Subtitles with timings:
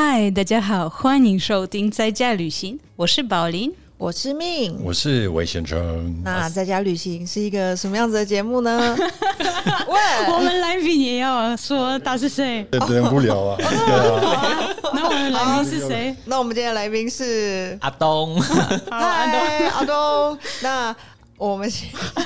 [0.00, 3.74] 嗨，大家好，欢迎收听在家旅行，我是宝林。
[3.96, 6.22] 我是命，我是魏先生。
[6.22, 8.78] 那在家旅行是一个什么样子的节目呢？
[8.96, 9.98] 喂，
[10.32, 12.62] 我们来宾也要说他是谁？
[12.70, 13.58] 对，不能不聊 啊。
[14.94, 16.14] 那我们来宾是谁？
[16.26, 18.40] 那我们今天的来宾是阿东。
[18.92, 20.38] 嗨，阿东。
[20.62, 20.94] 那
[21.36, 21.68] 我们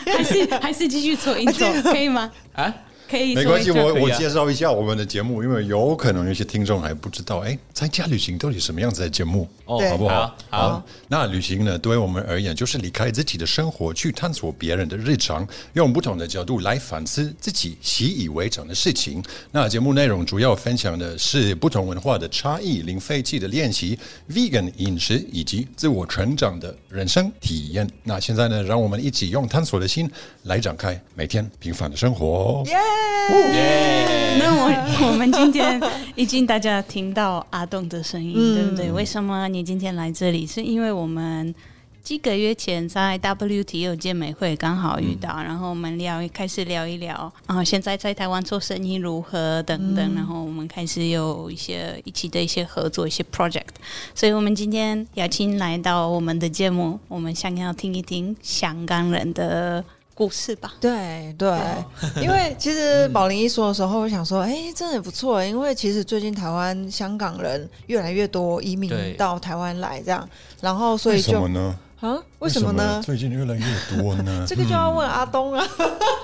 [0.04, 2.30] 还是还是继续做 intro 可以吗？
[2.52, 2.70] 啊？
[3.13, 10.34] 可以，没关系，我我介绍一下我们的节目，因为有可能有些听众还不知道，哎，在家旅行到底什么样子的节目，哦，好不好？
[10.48, 19.23] 好，那旅行呢，对我们而言，就是离开自己的生活，去探索别人的日常，用不同的角度来反思自己习以为常的事情。
[19.51, 23.98] 那节目内容主要分享的是不同文化的差异、零废弃的练习、
[24.31, 27.87] vegan 饮食以及自我成长的人生体验。
[28.05, 30.11] 那现在呢，让我们一起用探索的心
[30.45, 32.62] 来展开每天平凡的生活。
[32.69, 33.02] 耶！
[33.52, 34.38] 耶！
[34.38, 35.80] 那我我们今天
[36.15, 38.91] 已经大家听到阿栋的声音，对不对？
[38.91, 40.47] 为什么你今天来这里？
[40.47, 41.55] 是因为我们
[42.03, 53.75] 几个月前在 WTO 健美会刚好遇到，然后我们聊开始聊一聊，然后现在在台湾做生意如何等等，然后我们开始有一些一起的一些合作一些 project，
[54.14, 59.84] 所以我们今天邀请来到我们的节目，我们想要听一听香港人的。
[60.23, 61.51] 故事吧，对对，
[62.23, 70.29] 因为其实宝林一说的时候，我想说，哎，真的不错，因为其实最近台湾香港人越来越多移民到台湾来，这样，
[70.61, 71.42] 然后所以就。
[72.03, 72.19] 啊？
[72.41, 73.01] 为什么呢？
[73.05, 73.64] 最近越来越
[73.97, 74.42] 多呢？
[74.48, 75.64] 这个就要问阿东啊。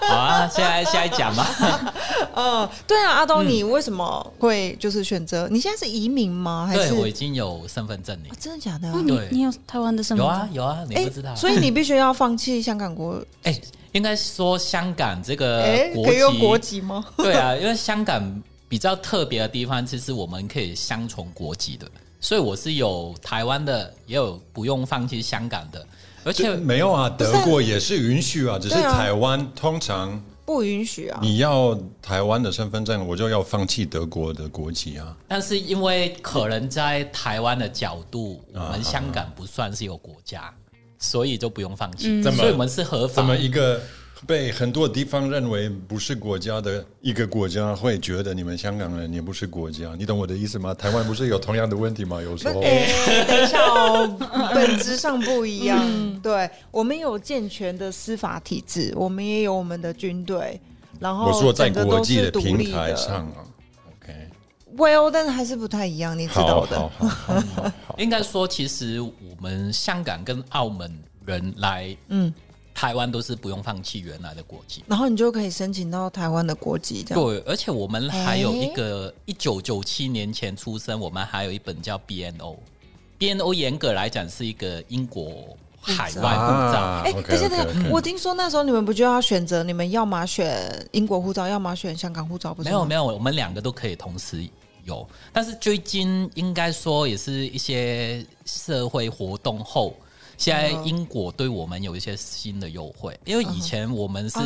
[0.08, 1.94] 好 啊，现在现在讲吧。
[2.34, 5.46] 嗯，对啊，阿东，你为什么会就是选择？
[5.48, 6.66] 你现在是移民吗？
[6.68, 8.34] 还是我已经有身份证了？
[8.40, 8.90] 真的假的？
[9.02, 10.26] 你你有台湾的身份？
[10.26, 11.32] 有啊有啊，你不知道？
[11.36, 13.22] 所以你必须要放弃香港国？
[13.44, 13.56] 哎，
[13.92, 15.62] 应该说香港这个
[15.94, 17.04] 国可以用国籍吗？
[17.16, 21.86] 对啊，因为香港比较特别的地方，其实我们可以相重国籍的。
[22.20, 25.86] 所以我是有台湾的，也有不用放弃香港的，
[26.24, 31.20] 而且没有啊，德国也是允许啊，只是台湾通常不允许啊。
[31.22, 35.16] 你要台湾的身份证，我就要放弃德国的国籍啊。
[35.28, 40.52] 但是因为可能在台湾的角度，我们香港不算是有国家，
[40.98, 43.14] 所以就不用放弃，所以我们是合法。
[43.14, 43.80] 怎么一个？
[44.26, 50.74] 被很多地方认为不是国家的一个国家，会觉得你们香港人也不是国家，你懂我的意思吗？
[50.74, 52.20] 台湾不是有同样的问题吗？
[52.20, 54.18] 有时候， 等一下哦，
[54.52, 55.80] 本质上不一样。
[56.20, 60.60] 对我们有健全的司法体制，我们也有我们的军队，
[60.98, 63.46] 然后我说在国际的平台上啊
[64.78, 66.90] ，OK，Well，但是还是不太一样，你知道的。
[67.98, 72.32] 应该说，其实我们香港跟澳门人来，嗯。
[72.74, 77.02] 台湾都是不用放弃原来的国籍，然后你就可以申请到台湾的国籍。
[77.02, 82.54] 这样对，而且我们还有一个一九九七年前出生，我们还有一本叫 BNO。
[83.18, 87.02] BNO 严格来讲是一个英国海外护照。
[87.04, 92.54] 哎，等下等下，我听说那时候你们不就要选择，你们要么选英国护照，要么选香港护照？
[92.54, 92.68] 不是？
[92.68, 94.46] 没有没有，我们两个都可以同时
[94.88, 95.08] 有。
[95.32, 99.94] 但是最近应该说也是一些社会活动后。
[100.36, 104.38] 现在英国对我们有一些新的优惠，因为以前我们是，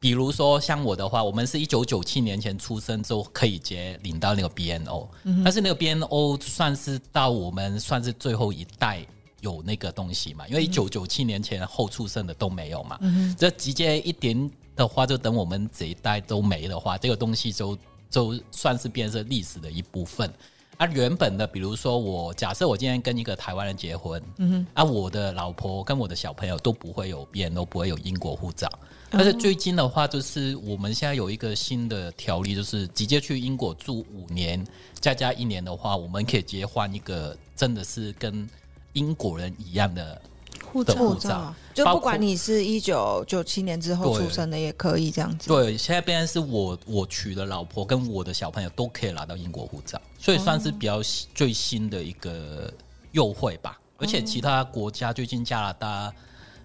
[0.00, 5.06] 比如说像我的话，我们是一九九七年前出生之后可以接领到那个 BNO，
[5.44, 9.06] 但是那个 BNO 算是到我们算是最后一代
[9.40, 12.98] 有那个东西嘛，因为一九九七年前后出生的都没有嘛，
[13.38, 17.78] 这直接一点的话，就等我们这一代都没的话，这个东西就
[18.10, 20.30] 就算是变成历史的一部分。
[20.76, 28.70] 啊，原本的，比如说我假设我今天跟一个台湾人结婚，嗯哼，啊，我的老婆跟我的小朋友都不会有变，都不会有英国护照。
[29.10, 34.64] 但是最近的话，就是我们现在有一个新的条例，就是直接去英国住五年，
[35.00, 38.48] 再加一年的话，我们可以直接换一个真的是跟
[38.92, 40.22] 英国人一样的。
[40.68, 45.48] 护照，就不管你是一九九七年之后出生的，也可以这样子。
[45.48, 51.00] 对，现在变成是我我娶的老婆跟我的小朋友都可以拿到英国护照，所以算是比较
[51.34, 52.72] 最新的一个
[53.12, 53.78] 优惠吧。
[53.96, 56.12] 而且其他国家，最近加拿大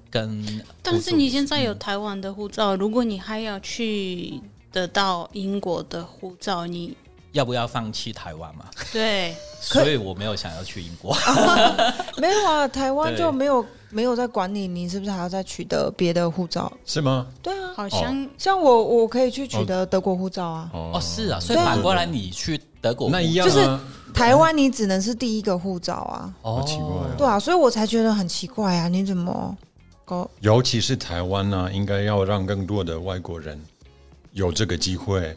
[0.09, 0.63] 跟……
[0.81, 4.39] 但是你现在有台湾的护照，如果你还要去
[4.71, 6.95] 得到英国的护照，你。
[7.33, 8.65] 要不要放弃台湾嘛？
[8.91, 11.15] 对，所以我没有想要去英国。
[12.17, 16.71] 没有啊，台湾就没有没有在管你，你是不是还要再取得别的护照？
[16.85, 17.27] 是吗？
[17.41, 20.69] 对啊，好像像我我可以去取得德国护照啊。
[20.73, 23.79] 哦，是啊，所以反过来你去德国那一样就是
[24.13, 26.33] 台湾你只能是第一个护照啊。
[26.43, 28.87] 哦奇怪，对啊，所以我才觉得很奇怪啊！
[28.87, 29.57] 你怎么
[30.05, 30.29] 搞？
[30.41, 33.59] 尤其是台湾呢，应该要让更多的外国人
[34.33, 35.35] 有这个机会。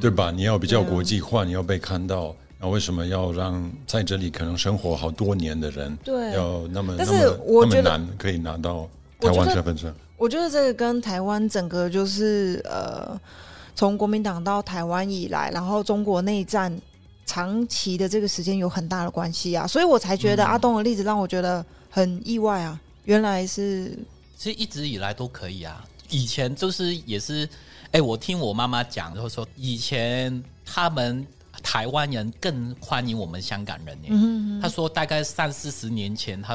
[0.00, 0.30] 对吧？
[0.30, 8.88] 你要比较国际化，你要被看到，那为什么要让在这里可能生活好多年的人，对，要那么但是我觉得难可以拿到
[9.20, 9.92] 台湾身份证？
[10.16, 13.18] 我觉得这个跟台湾整个就是呃，
[13.74, 16.78] 从国民党到台湾以来，然后中国内战
[17.24, 23.96] 长期的这个时间有很大的关系啊，所以我才觉得阿东的例子让我觉得很意外啊，原来是
[24.36, 27.48] 其实一直以来都可以啊，以前就是也是，
[27.92, 31.26] 哎，我听我妈妈讲，就是说以前他们。
[31.62, 34.60] 台湾人更欢迎我们香港人呢。
[34.62, 36.54] 他说，大概三四十年前，他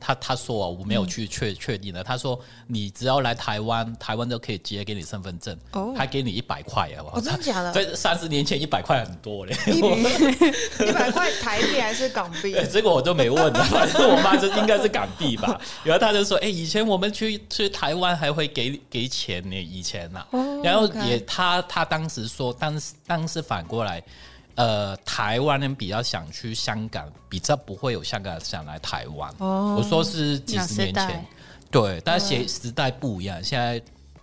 [0.00, 2.02] 他他说啊，我没有去确确定的。
[2.02, 5.56] 他说，你只要来台湾，台湾都可以直接给你身份证，
[5.96, 7.04] 还给你一百块啊！
[7.12, 7.70] 我真的假的？
[7.74, 9.54] 在三十年前，一百块很多嘞。
[9.68, 12.56] 一百块台币还是港币？
[12.72, 13.62] 这个我就没问了。
[13.64, 15.60] 反正我妈就应该是港币吧。
[15.84, 20.26] 然后他就说：“哎，以前我们去去台湾还会给给钱呢，以前呐。
[20.64, 24.02] 然后也他他当时说，当时当时反过来。”
[24.60, 29.34] 呃，台湾人比较想去香港，比较不会有香港人想来台湾。
[29.38, 31.24] 我说是几十年前，
[31.70, 33.80] 对，但是时代不一样，现在。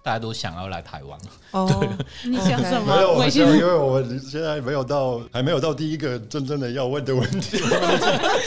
[0.08, 1.20] 大家都想要来台湾
[1.52, 1.68] 哦，
[2.24, 2.96] 你想什么？
[2.96, 7.58] 没有，我想，因为我现在没有到，还没有到第一个真正的要问的问题。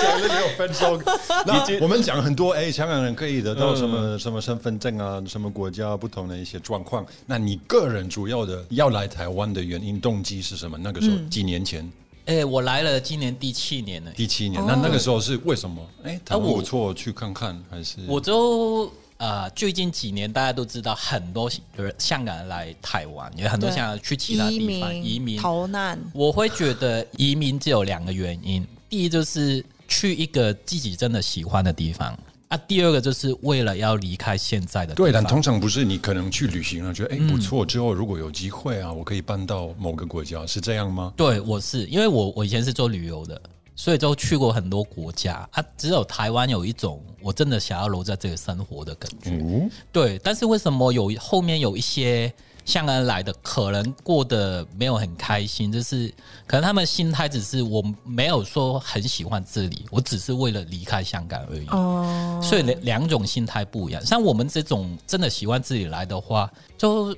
[0.01, 0.99] 讲的没有分收。
[1.45, 5.23] 那我们讲很多，哎，香港人可以得到什么什么身份证啊？
[5.29, 7.05] 什么国家不同的一些状况？
[7.27, 10.79] 那你个人主要的要来台湾的原因动机是什么？
[10.79, 11.87] 那个时候几年前？
[12.25, 14.11] 哎，我来了，今年第七年了。
[14.13, 15.87] 第七年，那那个时候是为什么？
[16.05, 17.99] 哎，他不错，去看看还是？
[18.09, 18.91] 我就。
[19.20, 25.99] 呃，最近几年大家都知道，很多人香港人来台湾，有很多香港人去其他地方移民逃难。
[26.14, 32.19] 我会觉得移民只有两个原因：第一就是去一个自己真的喜欢的地方
[32.49, 34.94] 啊；第二个就是为了要离开现在的。
[34.94, 41.12] 对，但通常不是你可能去旅行了，觉得哎不错，之后如果有机会啊，我可以搬到某个国家，是这样吗？
[41.14, 43.38] 对，我是因为我我以前是做旅游的。
[43.75, 49.70] 所以就去过很多国家啊，只有台湾有一种我真的想要留在这里生活的感觉。
[49.90, 52.32] 对，但是为什么有后面有一些
[52.64, 56.12] 香港人来的，可能过得没有很开心，就是
[56.46, 61.67] 可能他们心态只是我没有说很喜欢这里，我只是为了离开香港而已。
[61.69, 64.05] 哦，所以两两种心态不一样。
[64.05, 67.17] 像我们这种真的喜欢这里来的话，就。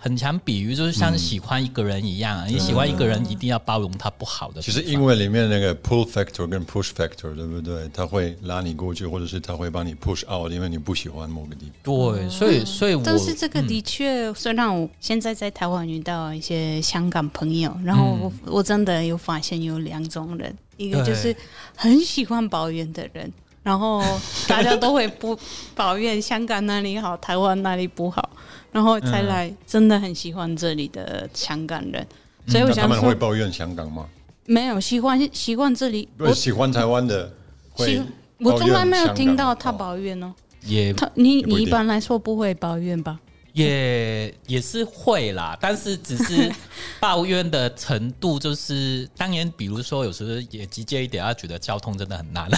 [0.00, 4.62] 很强比喻，就是像喜欢一个人一样啊，你喜欢一个人，一定要包容他不好的。
[4.62, 7.88] 其实英文里面那个 pull factor 跟 push factor，对不对？
[7.92, 11.72] 他会拉你过去，或者是他会帮你 push out，因为你不喜欢某个地方。
[11.82, 21.34] 对，所以所以，但是这个的确，虽然我现在在台湾遇到一些香港朋友，然后我我真的有发现有两种人，一个就是
[21.74, 24.02] 很喜欢抱怨的人，然后
[24.46, 25.36] 大家都会不
[25.74, 28.30] 抱怨香港哪里好，台湾哪里不好。
[28.70, 32.06] 然后才来，真的很喜欢这里的香港人，
[32.46, 34.06] 所以我想他们会抱怨香港吗？
[34.44, 37.32] 没有，喜欢喜欢这里，不喜欢台湾的，
[37.76, 38.00] 喜
[38.38, 40.32] 我从来没有听到他抱怨哦。
[40.62, 43.18] 也他你你一般来说不会抱怨吧？
[43.52, 46.50] 也也是会啦，但是只是
[47.00, 52.48] 抱怨的程度，就是当然，比如说有时候也直接一点，他觉得交通真的很难，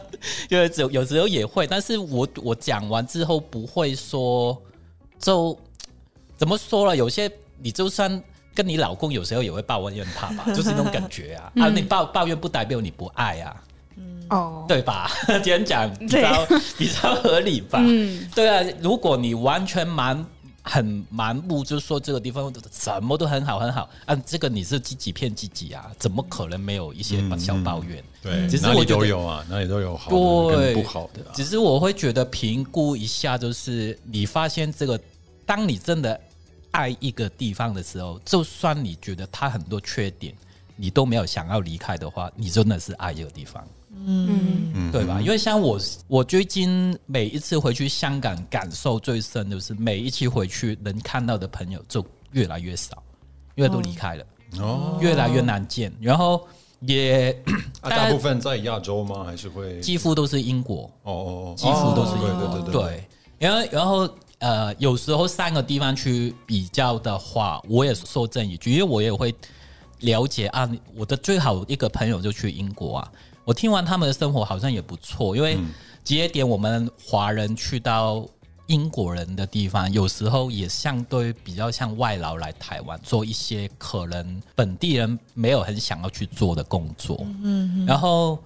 [0.50, 4.60] 因为有有时候也会，但是我我讲完之后不会说。
[5.18, 5.58] 就
[6.36, 6.96] 怎么说了？
[6.96, 7.30] 有些
[7.60, 8.22] 你就算
[8.54, 11.52] 跟你老公有时候也会抱怨他吧， 就是那种感觉啊。
[11.56, 13.62] 啊，你抱抱怨不代表你不爱啊，
[14.30, 15.10] 哦，对吧？
[15.26, 17.78] 今天讲比较比较合理吧？
[17.82, 18.64] 嗯，对啊。
[18.80, 20.24] 如果你完全蛮
[20.62, 25.90] 很盲目，就说这个地方什么都很好很好，啊，这个你是自己骗自己啊？
[25.98, 28.02] 怎么可能没有一些小抱怨？
[28.22, 31.20] 对，其实我都有啊，哪里都有好的跟不好的。
[31.32, 34.98] 只是我会觉得评估一下，就是你发现这个。
[35.48, 36.20] 当你真的
[36.72, 40.34] 爱一个地方的时候，就算你觉得它很多缺点，
[40.76, 43.66] 你都没有想要离开的话，你真的是爱这个地方，
[44.04, 45.22] 嗯，对吧？
[45.22, 53.02] 因为像我，我最近每一次回去香港，感受最深就是每一期回去能看到的朋友就越来越少，
[53.54, 54.24] 因为都离开了，
[54.60, 55.90] 哦，越来越难见。
[55.98, 56.46] 然后
[56.80, 57.32] 也
[57.80, 59.24] 大部分在亚洲吗？
[59.24, 60.82] 还是会几乎都是英国？
[61.04, 63.04] 哦哦哦，几乎都是英国，对对对。
[63.38, 64.06] 然后然后。
[64.40, 69.34] 呃，有时候三个地方去比较的话，我也说正一句，因为我也会
[70.00, 70.70] 了解啊。
[70.94, 73.12] 我的最好一个朋友就去英国啊，
[73.44, 75.36] 我听完他们的生活好像也不错。
[75.36, 75.58] 因为
[76.04, 78.24] 节点我们华人去到
[78.68, 87.16] 英国人的地方，有时候也相对比较像外劳来台湾做一些可能本地人没有很想要去做的工作。
[87.42, 88.38] 嗯，然后。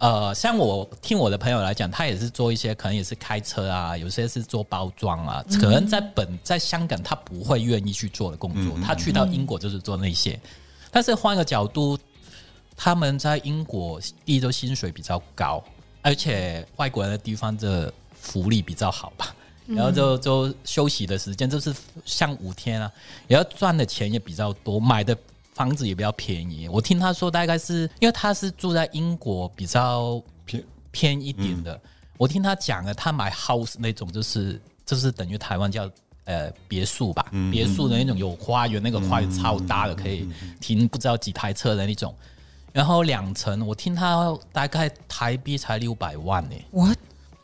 [0.00, 10.40] 呃，像我听我的朋友来讲，他也是做一些，可能也是开车啊，有些是做包装啊，可能在本在香港他不会愿意去做的工作，他去到英国就是做那些。
[10.90, 11.98] 但是换个角度，
[12.74, 15.62] 他们在英国第一周薪水比较高，
[16.00, 19.36] 而且外国人的地方的福利比较好吧。
[19.66, 21.72] 然后就就休息的时间就是
[22.06, 22.90] 像五天啊，
[23.28, 25.16] 然后赚的钱也比较多，买的
[25.60, 26.66] 房子也比较便宜。
[26.66, 31.78] 我听他说大概是因为他是住在英国比较偏偏一点的，
[32.16, 35.86] 我听他讲了，他买 house 那种就是就是等于台湾叫
[36.24, 40.26] 呃别墅吧，别墅的那种有花园，那个花园超大的，可以
[40.62, 42.14] 停不知道几台车的那种。
[42.72, 46.56] 然后两层，我听他大概台币才六百万呢。
[46.70, 46.88] 我。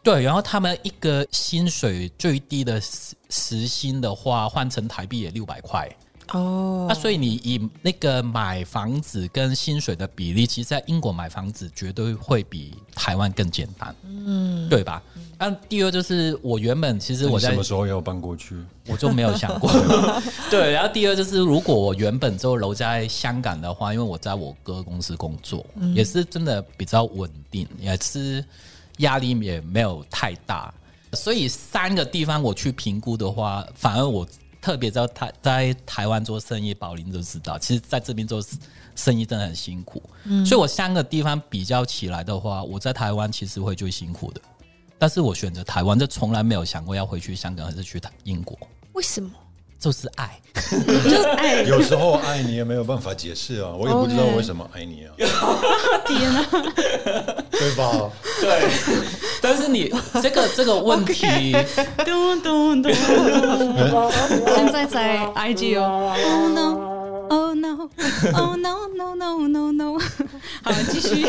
[0.02, 5.90] 对，然后他们一个薪水最低的时时薪的话，换成台币也六百块
[6.32, 6.86] 哦。
[6.88, 15.02] 那所以你以那个买房子跟薪水的比例，其实，在英国买房子绝对会比台湾更简单，嗯，对吧？
[15.38, 18.56] 那第二就是我原本其实我在什么时候要搬过去，
[18.88, 19.70] 我就没有想过。
[20.50, 25.64] 对，然后第二就是如果我原本就留在香港的话，因为我在我哥公司工作，
[25.94, 28.44] 也是真的比较稳定，也是。
[29.00, 30.72] 压力也没有太大，
[31.12, 34.26] 所以三个地方我去评估的话，反而我
[34.66, 38.42] 特别在台在台湾做生意，宝林就知道，其实在这边做
[38.96, 40.02] 生意真的很辛苦。
[40.24, 44.40] 嗯，所以我三个地方比较起来的话，我在台湾其实会最辛苦的，
[44.98, 48.58] 但是我选择台湾，就从来没有想过要回去香港还是去英国。
[48.94, 49.30] 为什么？
[49.78, 50.40] 就是爱，
[51.04, 51.62] 就是爱。
[51.62, 55.12] 有时候爱你也没有办法解释啊，我也不知道为什么爱你啊。
[56.06, 56.42] 天哪，
[57.50, 58.10] 对吧？
[58.40, 58.68] 对。
[59.42, 59.92] 但是你
[60.22, 61.52] 这个 这个问题，
[62.04, 62.92] 咚咚咚，
[64.54, 66.14] 现在在 IG 哦。
[66.16, 66.86] Oh no,
[67.28, 67.90] oh no,
[68.34, 69.98] oh no, no, no, no, no。
[70.62, 71.26] 好，继续。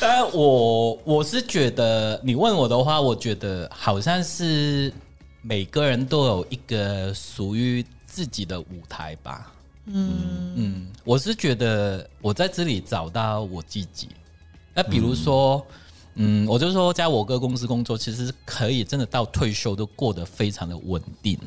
[0.00, 4.92] 当然，我我是觉得，你问我的话，我觉得好像是。
[5.46, 9.52] 每个人都有一个属于自己的舞台吧。
[9.84, 14.08] 嗯嗯，我是觉得我在这里找到我自己。
[14.72, 15.64] 那比如说，
[16.14, 21.38] 嗯，我就说在我哥公司工作，其实可以真的到退休都过得非常的稳定。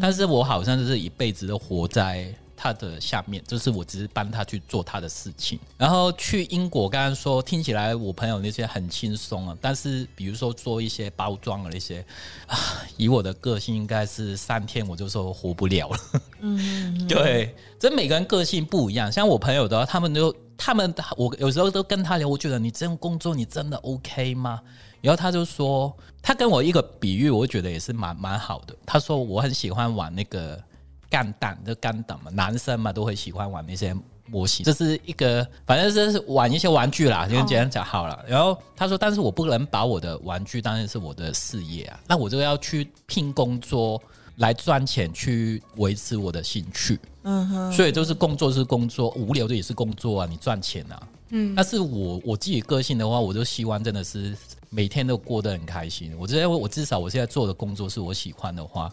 [0.00, 2.32] 但是我好像就是一辈子都活在。
[2.62, 12.04] 他的下面就是我只是帮他去做他的事情，然后去英国，刚刚说听起来我朋友那些很轻松啊，但是比如说做一些包装啊那些
[12.46, 12.58] 啊，
[12.98, 15.98] 以我的个性应该是三天我就说活不了了。
[16.40, 24.60] 嗯，对，这每个人个性不一样，像我朋友的话，他们都他们我有时候都跟他聊，我觉得你这样工作你真的 OK 吗？
[25.00, 25.90] 然后他就说，
[26.20, 28.76] 他跟我一个比喻，我觉得也是蛮蛮好的。
[28.84, 30.62] 他说我很喜欢玩那个。
[31.10, 33.94] 干蛋就干蛋嘛，男生嘛都会喜欢玩那些
[34.26, 38.24] 模型，这是一个反正是玩一些玩具啦，先简单讲好了。
[38.28, 44.00] 然后他说，但是我不能把我的玩具当成是我的事业啊，那我就要去拼工作
[44.36, 47.00] 来赚钱，去维持我的兴趣。
[47.24, 51.08] 嗯哼，所以就是工作是工作，无聊的也是工作啊，你赚钱啊。
[51.30, 54.36] 嗯，但是我我自己个性的话，我就希望真的是
[54.68, 56.14] 每天都过得很开心。
[56.16, 58.88] 我觉得我至少我现在做的工作是我喜欢的话，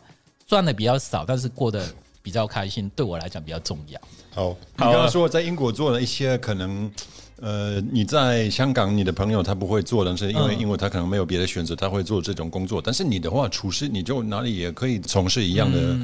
[0.47, 1.87] 赚的比较少，但是过得。
[2.27, 3.97] 比较开心，对我来讲比较重要。
[4.35, 6.91] 好，你刚刚说在英国做了一些可能，
[7.37, 12.81] 呃，你在香港你的朋友他不会做但，是因为因为他可能没有别的选择，他会做这种工作。
[12.81, 15.97] 但是你的话，厨师你就哪里也可以从事一样的。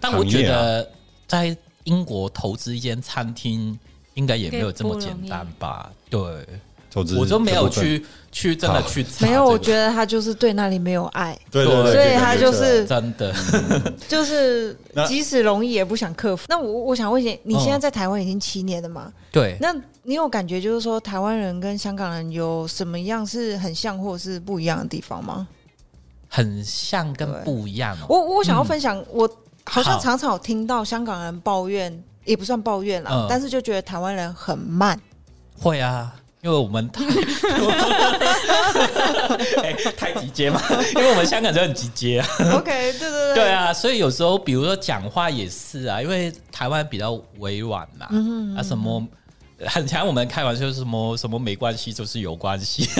[0.00, 0.90] 但我觉得
[1.26, 3.78] 在英国投资一间餐厅，
[4.14, 5.92] 应该也没有这么简单吧？
[6.08, 6.46] 对。
[6.94, 13.34] 我就没有去去真的去没有，我觉得他就是对那里没有爱，对，所以他就是真的，
[14.08, 14.76] 就是
[15.06, 16.46] 即使容易也不想克服。
[16.48, 19.12] 那我我想问一下，你现在在台湾已经七年了嘛？
[19.30, 25.46] 对，那你有感觉就是说台湾人跟香港人有什么样是很像或是不一样的地方吗？
[26.28, 27.96] 很像跟不一样。
[28.08, 29.28] 我我想要分享，我
[29.64, 34.98] 好像常常有听到香港人抱怨，也不算抱怨啦，但是就觉得台湾人很慢。
[35.58, 36.14] 会啊。
[36.40, 37.04] 因为我们太
[39.96, 40.62] 太直接嘛，
[40.94, 42.28] 因为我们香港就很直接啊。
[42.54, 48.06] OK，对对对，对啊，所以有时候比如说讲话也是啊，因为台湾比较委婉嘛，
[48.56, 49.04] 啊什么
[49.66, 52.84] 很强，我们开玩笑什么什么没关系就是有关系，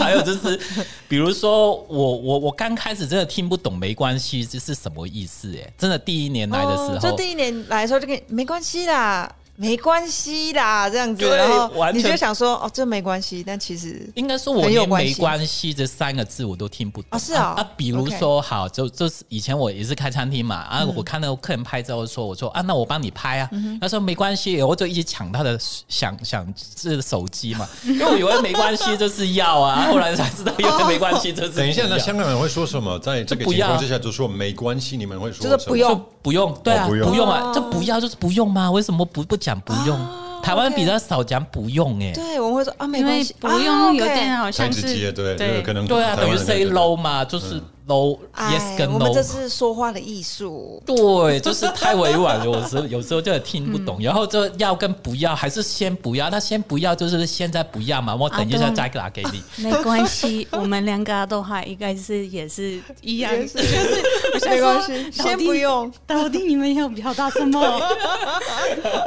[0.00, 0.60] 还有就是
[1.06, 9.32] 比如说我我我刚开始真的听不懂没关系这是什么意思哎，真的第一年来的时候，就第一年来的时候就跟没关系啦。
[9.56, 17.08] 没关系啦，这样子，然后你就想说哦，这没关系，但其实应该说我连没关系这三个字我都听不懂。
[17.10, 17.18] 啊。
[17.18, 25.56] 是啊，啊，比如说好，就就是以前我也是开餐厅嘛，啊，我看到客人拍照说，我说啊，那我帮你拍啊，他说没关系，我就一直抢他的
[25.88, 31.50] 想想这手机嘛，因为我以为没关系就是要啊， 后来才知道因为没关系就是。
[31.50, 32.98] 等一下，那香港人会说什么？
[32.98, 36.04] 在这个情况之下就说没关系，你们会说就是不用。
[36.24, 37.28] 不用，对啊，不用。
[37.28, 38.70] 啊，这不要就是不用吗？
[38.70, 39.98] 为什么不不讲不用？
[40.42, 47.60] 台湾比较少讲不用哎，对，我们会说啊，没关系，不用有点好像是对对，可能对啊，等于 say low 嘛，就是。
[47.86, 50.82] Low yes 跟 no，我们这是说话的艺术。
[50.86, 54.00] 对，就是太委婉了， 有时候有时候就听不懂。
[54.00, 56.30] 然后就要跟不要，还是先不要？
[56.30, 58.14] 那先不要，就是现在不要嘛。
[58.14, 59.42] 我等一下再拿给你。
[59.62, 65.92] 没关系，我们两个都还应该是也是一样， 就是没关系，先不用。
[66.06, 67.80] 到底你们要表达什么？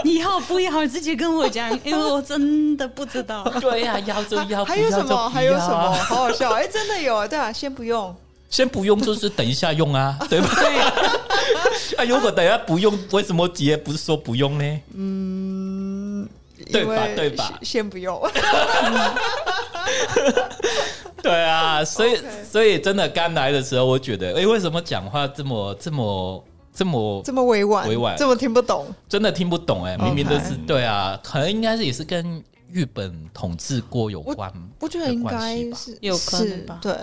[0.04, 3.44] 以后不要直接跟我讲，因为我真的不知道。
[3.60, 5.30] 对呀，要就要，还有什么？
[5.30, 5.92] 还有什么？
[5.94, 6.52] 好好笑！
[6.52, 8.16] 哎，真的有，对啊，先不用。
[8.50, 10.48] 先不用，就是等一下用啊， 对吧？
[11.98, 14.80] 啊，如果等下不用，为什么姐不是说不用呢？
[14.96, 16.27] 嗯，
[16.72, 17.08] 对吧？
[17.16, 17.60] 对吧？
[17.62, 18.22] 先不用。
[21.22, 28.86] 对啊，所以所以真的刚来的时候，我觉得，哎，为什么讲话这么这么这么这么委婉，委婉，这么听不懂？
[29.10, 36.80] 真的听不懂哎，明明都是对啊，可能应该是也是跟日本统治过有关，我觉得应该是有可能吧？
[36.82, 36.94] 对。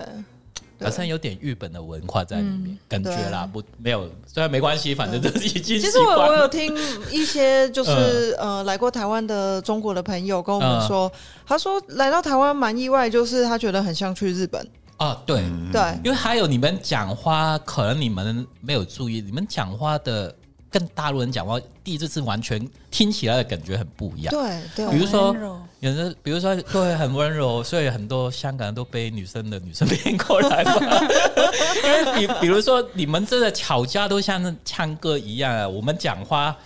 [0.80, 5.80] 好像有点日本的文化在里面，感觉啦，不没有，虽然没关系，反正都是已经。
[5.80, 6.74] 其实我我有听
[7.10, 11.10] 一些就是呃来过台湾的中国的朋友跟我们说，
[11.46, 14.66] 他说来到台湾蛮意外，就是他觉得很像去日本。
[14.96, 15.42] 啊，对。
[15.72, 20.34] 对，因为还有你们讲话，可能你们没有注意，你们讲话的。
[20.74, 24.34] 跟大陆人讲话，第一次是完全听起来的感觉很不一样。
[24.34, 25.32] 对对，比如说
[25.78, 30.74] 有的，比如说对很温柔，所以很多香港人都被女生的女生骗过来嘛。
[31.84, 36.56] 因为比比如说你们真的吵架都像唱歌一样啊，我们讲话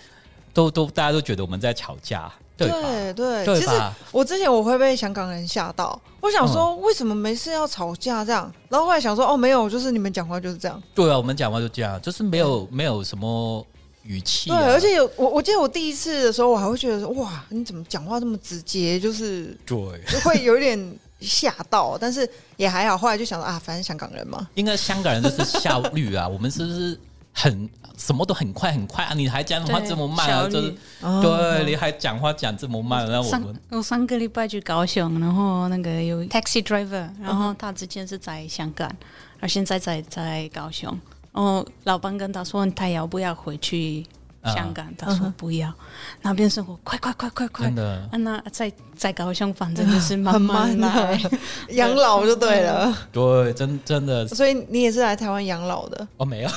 [0.55, 2.67] 都都大家都觉得我们在吵架，对
[3.13, 3.13] 对
[3.43, 3.59] 对。
[3.59, 3.71] 其实
[4.11, 10.81] 我之前我会被香港人吓到，我想说为什么没事要吵架这样，然后后来想说哦没有，就是你们讲话就是这样。
[10.95, 13.63] 对啊，我们讲话就这样，就是没有没有什么。
[14.09, 18.99] 语气对，而且有我，我记得我第一次的时候，我还会觉得说，哇，你怎么讲话这么直接？
[18.99, 19.77] 就是对，
[20.23, 22.97] 会有一点吓到，但是也还好。
[22.97, 26.99] 后来就想到啊，反正香港人嘛， 应该香港人就是效率啊，我们是不是
[27.31, 27.69] 很
[27.99, 29.13] 什么都很快很快啊？
[29.13, 30.49] 你还讲话这么慢啊？
[30.49, 30.73] 就是
[31.21, 38.91] 对，你还讲话讲这么慢，然后我们我上个礼拜去高雄，然后那个有 taxi driver，然后他之前是在香港，
[39.39, 40.99] 而现在在在高雄。
[41.39, 44.05] 哦，老板跟他说：“他要不要回去
[44.43, 45.73] 香港？”他说：“不要，
[46.21, 47.69] 那边生活快快快快快。”
[48.11, 51.17] 那在在高雄，反正就是慢慢来
[51.71, 52.93] 养老就对了。
[53.13, 54.27] 对，真真的。
[54.27, 56.05] 所以你也是来台湾养老的？
[56.17, 56.49] 哦，没有，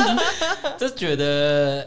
[0.78, 1.86] 就觉得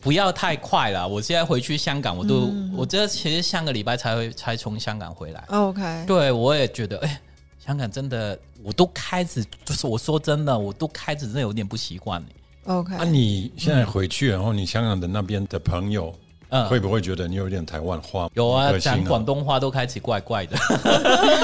[0.00, 1.08] 不要太快了。
[1.08, 5.42] 我现在回去香港，我都我这其实上个礼拜才会才从香港回来。
[5.48, 7.20] OK，对我也觉得，哎。
[7.64, 12.22] 香港真的，我都开始就是我说真的，我都开始真的有点不习惯
[12.64, 16.14] OK，那你现在回去，然后你香港的那边的朋友，
[16.48, 18.28] 嗯，会不会觉得你有点台湾话？
[18.34, 20.56] 有啊，讲广东话都开始怪怪的，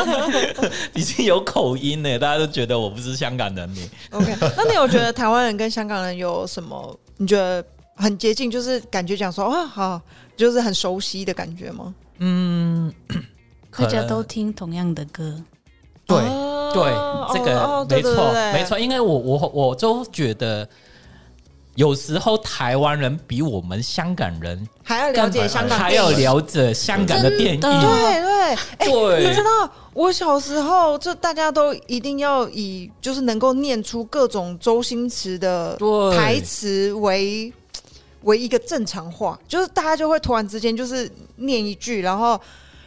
[0.94, 3.74] 已经有口音呢，大家都觉得我不是香港人。
[3.74, 6.98] 呢 OK，那你有觉得台湾人跟香港人有什么？
[7.16, 7.62] 你觉得
[7.96, 10.00] 很接近，就是感觉讲说啊，好，
[10.36, 11.94] 就是很熟悉的感觉吗？
[12.18, 12.92] 嗯，
[13.70, 15.42] 大家都听同样的歌。
[16.10, 16.92] 对对，
[17.32, 20.68] 这个没错没错，因为我我我都觉得，
[21.74, 27.60] 有时候台湾人比我们香港人还要了解香港，还要了解香港的电影。
[27.60, 35.76] 对对对，你知道，我小时候就大家都一定要以就是能够念出各种周星驰的
[36.16, 37.52] 台词为
[38.22, 42.40] 为一个正常话，就是大家就会突然之间就是念一句，然后。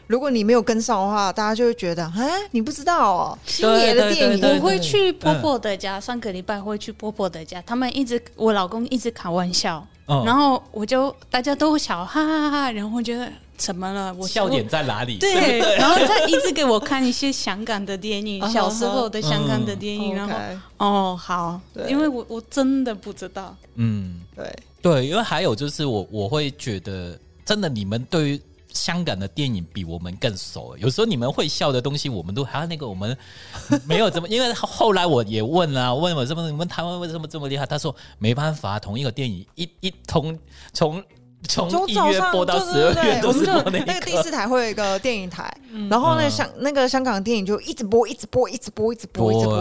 [0.07, 4.43] 如果你没有跟上的话，大家就会觉得，哎，你不知道哦，星爷的电影。
[4.43, 14.13] 我会去婆婆的家，上个礼拜会去婆婆的家，他们一直，我老公一直开玩笑，然后我就大家都笑，哈哈哈，然后觉得怎么了？
[14.15, 15.17] 我笑点在哪里？
[15.19, 20.35] 对，然后他一直给我看一些香港的电影，小时候的香港的电影，然 后
[20.77, 28.41] 哦，好，因为我我真的不知道，嗯，对对，因为还有就是我我会觉得，真的你们对于。
[28.73, 33.15] 香港的电影比我们更熟，有时候你们会笑的东西，我们都还有那个我们
[33.85, 37.67] 没有这么，因为后来我也问啊，问我这么你们台湾为什么这么厉害？
[37.67, 40.35] 他说没办法，同一个电影一一通
[40.73, 41.03] 从
[41.47, 45.55] 从一月播到十二月，我们就那个第四台会有一个电影台，
[45.87, 49.55] 然后呢香那个香港电影就一直播，一直播，一直播，一直播，一直播。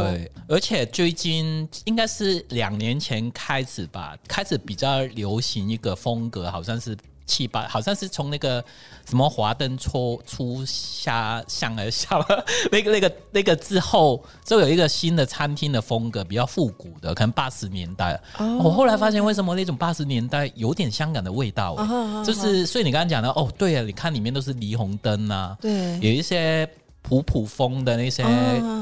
[0.48, 6.96] 而且最近应该是两年前开始吧，开始比较流行一个风格，好像是。
[7.24, 8.62] 七八，好像是从那个
[9.08, 12.16] 什么华灯初初下向而下，
[12.70, 18.20] 那个那个那个之后，就有一个新的餐厅的风格，比较复古的，可能八十年代。
[18.38, 21.76] 我后来发现，为什么那种八十年代有点香港的味道？
[22.24, 26.68] 就是所以你刚刚讲的，哦，对啊，你看里面都是霓虹灯啊，对，有一些
[27.02, 28.24] 普普风的那些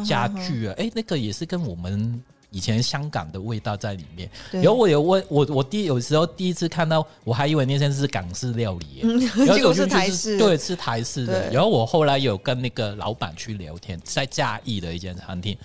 [0.05, 2.23] 家具啊，哎，那个也是跟我们。
[2.51, 9.03] 以前香港的味道在里面，然后我有问我我第有时候第一次看到，我还以为那些是港式料理，
[9.47, 11.51] 结果是台式，对，是台式的。
[11.51, 15.57] 然后我后来有跟那个老板去聊天，在嘉义的一间餐厅，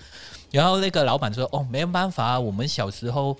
[0.50, 3.36] 然后那个老板说：“哦，没有办法，我们小时候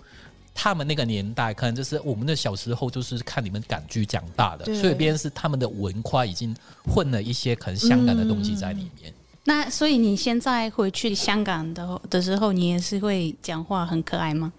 [0.52, 6.54] 他们那个年代，可能就是我们的小时候就是看你们港剧长大的，所以边是他们的文化已经
[6.84, 9.14] 混了一些可能香港的东西在里面。”
[9.48, 14.52] 那所以你现在回去香港的的时候，你也是会讲话很可爱吗？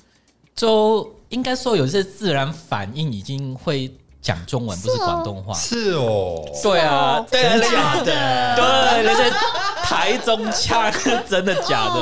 [0.55, 5.53] 就应该说有些自然反应，已经会讲中文，不是广东话。
[5.53, 8.55] 是哦，对啊，真的假的？
[8.55, 9.29] 对，那些
[9.83, 10.91] 台中腔，
[11.29, 12.01] 真的假的？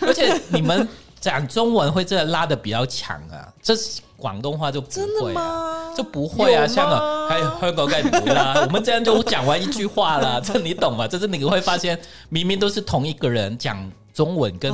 [0.00, 0.88] 而且你们
[1.32, 4.00] 讲中文会真的拉的比较强啊，这是。
[4.16, 4.88] 广东话就不
[5.20, 6.66] 会啊，就不会啊。
[6.66, 8.54] 香港还有香港该不啦？
[8.64, 11.06] 我们这样就讲完一句话了， 这你懂吗？
[11.06, 11.98] 就是你会发现，
[12.30, 13.76] 明明都是同一个人讲
[14.14, 14.72] 中文跟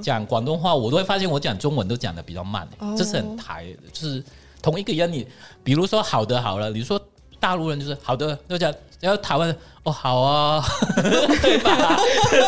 [0.00, 4.24] 讲广东话，我都会发现我讲中文都讲的比较慢，这是很台，就是
[4.62, 5.12] 同一个人。
[5.12, 5.26] 你
[5.62, 6.98] 比如说好的好了，你说
[7.40, 10.64] 大陆人就是好的，就讲然后台湾哦好啊，
[11.42, 11.96] 对吧？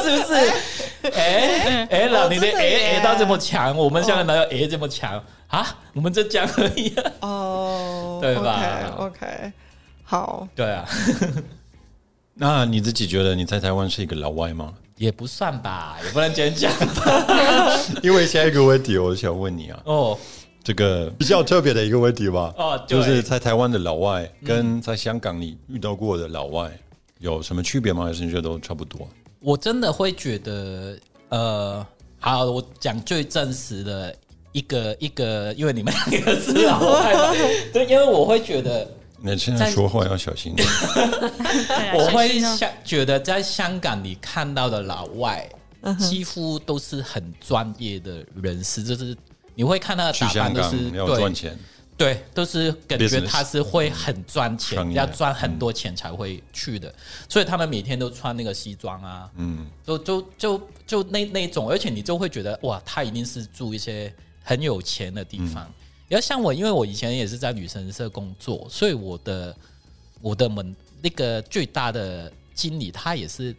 [0.03, 1.11] 是不是？
[1.11, 5.23] 哎哎老，你的哎哎到这么强，我们香港哪有哎这么强？
[5.49, 8.61] 啊，我们这讲而已哦， 对吧
[8.99, 9.53] ？OK，
[10.03, 10.85] 好，对啊。
[12.35, 14.73] 那你自己觉得你在台湾是一个老外吗？
[14.97, 16.73] 也不算吧，也不能这样讲。
[18.03, 20.19] 因为下一个问题，我想问你啊，哦，
[20.69, 26.71] 这个比较特别的一个问题吧，哦，就是在台湾的老外跟在香港你遇到过的老外
[27.21, 28.05] 有什么区别吗？
[28.05, 29.09] 还是你觉得都差不多？
[29.41, 30.95] 我真的会觉得，
[31.31, 31.87] 呃，
[32.21, 34.15] 好，我讲最真实的。
[34.53, 37.15] 一个一个，因为你们两个是老外，
[37.73, 38.87] 对，因为我会觉得，
[39.23, 40.69] 你现在说话要小心点。
[41.95, 45.49] 我会想觉得，在香港你看到的老外，
[45.99, 49.17] 几乎都是很专业的人士，就是
[49.59, 51.59] 你会看到打扮都是要赚钱，
[51.97, 56.95] 对，都是感觉他是会很赚钱，要赚很多钱才会去的，
[57.29, 64.15] 所以他们每天都穿那个西装啊，嗯，就就就就那那种，而且你就会觉得哇，他一定是住一些。
[64.45, 65.71] 很有钱的地方，
[66.09, 69.55] 要像我，因为我以前也是在旅行社工作，所以我的
[70.23, 73.55] 我的门那个最大的经理他也是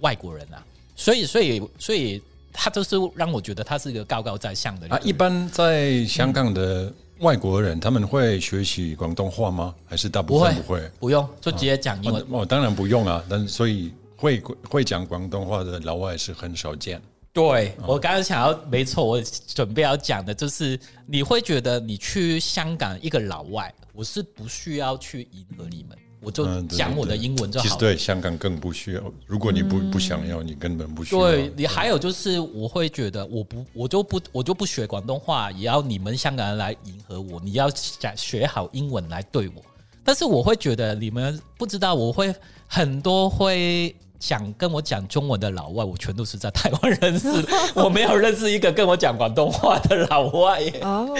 [0.00, 2.20] 外国人啊，所以所以所以
[2.52, 4.98] 他就是让我觉得他是一个高高在上的啊。
[5.02, 9.74] 一般在香港的外国人，他们会学习广东话吗？
[9.86, 10.90] 还是大部分不会？
[11.00, 12.24] 不用，就直接讲英文。
[12.30, 17.00] 哦，当然不用啊，但所以会会讲广东话的老外是很少见。
[17.32, 27.64] 对我刚刚想要，没错，我准备要讲的就是，你会觉得你去香港一个老外，我是不需要去迎合你们，我就讲我的英文就好。
[27.64, 31.20] 其实对香港更不需要，如果你不不想要，你根本不需要。
[31.20, 39.62] 对你还有就是，我会觉得我不我就不我就不学广东话，也要你们香港人来迎合我，你要讲学好英文来对我。
[40.04, 42.34] 但是我会觉得你们不知道，我会
[42.66, 43.94] 很多会。
[44.22, 47.26] 想跟我讲中文的老外，我全都是在台湾认识，
[47.74, 50.62] 我没有认识一个跟我讲广东话的老外。
[50.82, 51.12] 哦，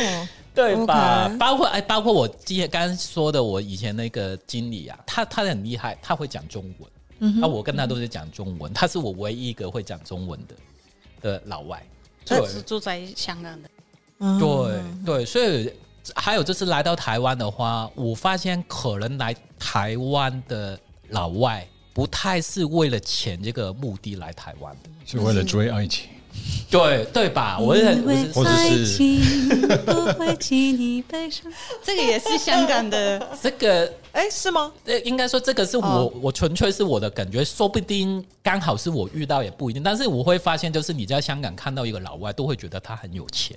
[0.54, 1.28] 对吧？
[1.38, 6.90] 包括哎，包括我今天刚刚说的，我以前那个经理啊，他他很厉害，他会讲中文。
[7.40, 10.54] 那我跟他都是讲中文，他是我唯一一个会讲中文的
[11.20, 11.82] 的老外。
[12.26, 13.68] 他是住在香港的。
[14.38, 15.72] 对对，所以
[16.14, 21.66] 还有就是来到台湾的话，我发现可能来台湾的老外。
[21.94, 26.08] 不太是为了钱这个目的来台湾的，是为了追爱情，
[26.70, 27.58] 对对吧？
[27.58, 27.84] 我是
[28.32, 28.50] 或者
[28.84, 29.18] 是，
[31.84, 34.72] 这个也是香港的，这个哎是吗？
[34.86, 43.56] 呃，应该说这个是我我纯粹是我的感觉，说不定刚好是我遇到也不一定，但是我会发现，就是你在香港看到一个老外，都会觉得他很有钱。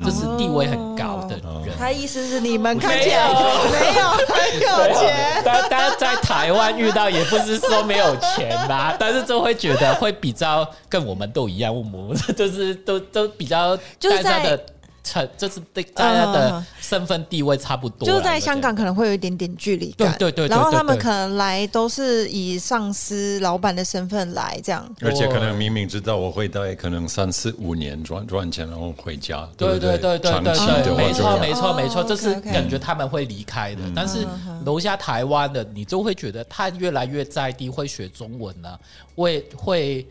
[0.00, 14.58] 就是地位很高的人，他意思是你们看起来没有很有钱，但但在台湾遇到也不是说没有钱吧，但是就会觉得会比较跟我们都一样，我们 就是都都比较就是在
[15.02, 18.06] 成，就是对大家的身份地位差不多。
[18.06, 20.48] 就在香港可能会有一点点距离感，对对对。
[20.48, 30.42] 然后他们可能来都是以上司、老板的身份来这样，而且可能明明知道我会待可能三四五年赚赚钱，然后回家，对对对对对
[30.82, 33.82] 对，没错没错没错，这是感觉他们会离开的。
[33.94, 34.26] 但是
[34.64, 38.80] 楼下台湾的，你就会觉得他越来越在地，会学中文了，
[39.16, 40.06] 会会。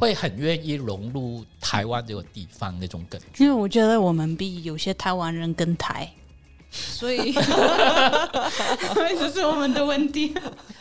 [0.00, 6.10] 会很愿意融入台湾这个地方那种感觉，因为我觉得我们比有些台湾人更台，
[6.70, 10.34] 所以这 是我们的问题。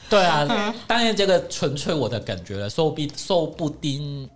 [0.09, 4.27] 对啊，当然这个纯粹我的感觉了，说不说不定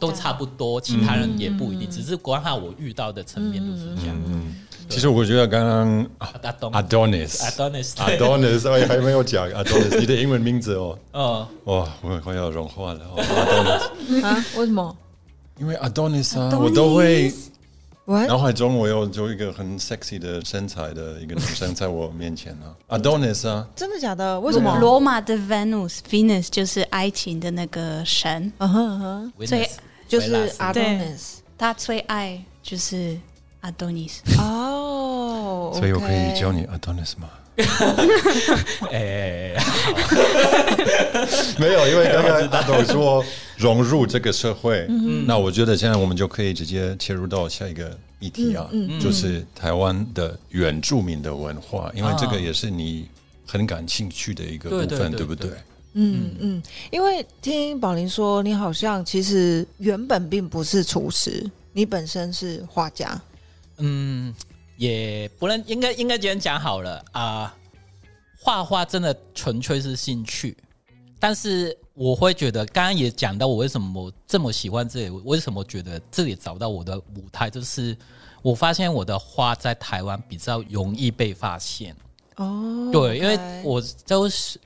[0.00, 4.16] 都差不多，其他人也不一定，只是刚好我遇到的层面都是这样。
[4.88, 6.28] 其实我觉得刚刚阿
[6.82, 9.48] Adonis，Adonis，Adonis，哎 还没有讲。
[9.48, 14.22] Adonis，你的英文名字哦， 哦，哇，我快要融化了，Adonis。
[14.26, 14.44] 啊？
[14.56, 14.96] 为什么？
[15.58, 17.32] 因为 Adonis 啊，我都会
[18.28, 22.52] 脑海中我有就一个很 sexy 的身材的一个女生在我面前
[22.88, 24.38] 啊，Adonis 啊，真的假的？
[24.40, 24.76] 为什么？
[24.78, 29.66] 罗马的 Venus，Venus 就是爱情的那个神，嗯哼哼，所以
[30.06, 33.16] 就是 Adonis，他最爱就是。
[33.64, 37.30] Adonis 哦，所以我可以教你 Adonis 吗？
[38.90, 39.54] 哎，
[41.56, 43.24] 没有，因为刚刚大董说
[43.56, 44.86] 融入这个社会，
[45.26, 48.68] 那我觉得现在我们就可以直接切入到下一个议题啊，
[49.00, 53.08] 就是台湾的原住民的文化，因为这个也是你
[53.46, 55.50] 很感兴趣的一个部分，对不对？
[55.92, 63.16] 嗯嗯，因为听宝林说，你好像其实原本并不是厨师，你本身是画家。
[63.78, 64.34] 嗯，
[64.76, 67.54] 也不能应该应该今天讲好了啊。
[68.38, 70.56] 画画真的纯粹是兴趣，
[71.18, 77.96] 但是我会觉得，刚刚也讲到我为什么这么喜欢这里，为什么觉得这里找到我的舞台，就是
[78.42, 81.96] 我发现我的画在台湾比较容易被发现。
[82.36, 84.60] 哦，对，因为我都是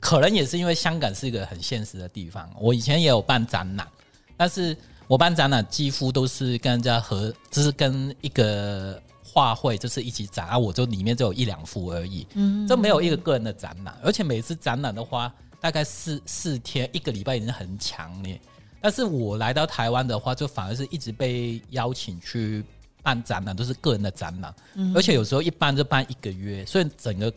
[0.00, 3.88] 可能也是因为香港是一个很现实的地方，我以前也有办展览，
[4.36, 4.76] 但是。
[5.10, 18.40] 我办展览几乎都是跟人家合，就是跟一个画会，就是一起展啊，我就里面就有一两幅而已，嗯，这没有一个个人的展览，而且每次展览的话，大概四四天一个礼拜已经很强烈，
[18.80, 22.64] 但是我来到台湾的话，就反而是一直被邀请去
[23.02, 24.54] 办展览，都是个人的展览，
[24.94, 27.32] 而且有时候一办就办一个月，所以整个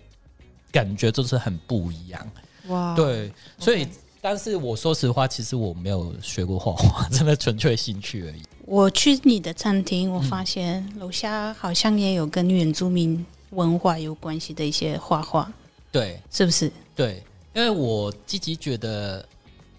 [0.71, 2.31] 感觉就是很不一样，
[2.67, 3.87] 哇，对，所以。
[4.25, 8.41] 但是我说实话，其实我没有学过画画， 真的纯粹兴趣而已。
[8.65, 15.51] 我去你的餐厅，我发现楼下好像也有跟原住民文化有关系的一些画画，
[15.91, 16.71] 对，是不是？
[16.95, 17.21] 对，
[17.53, 19.27] 因为我自己觉得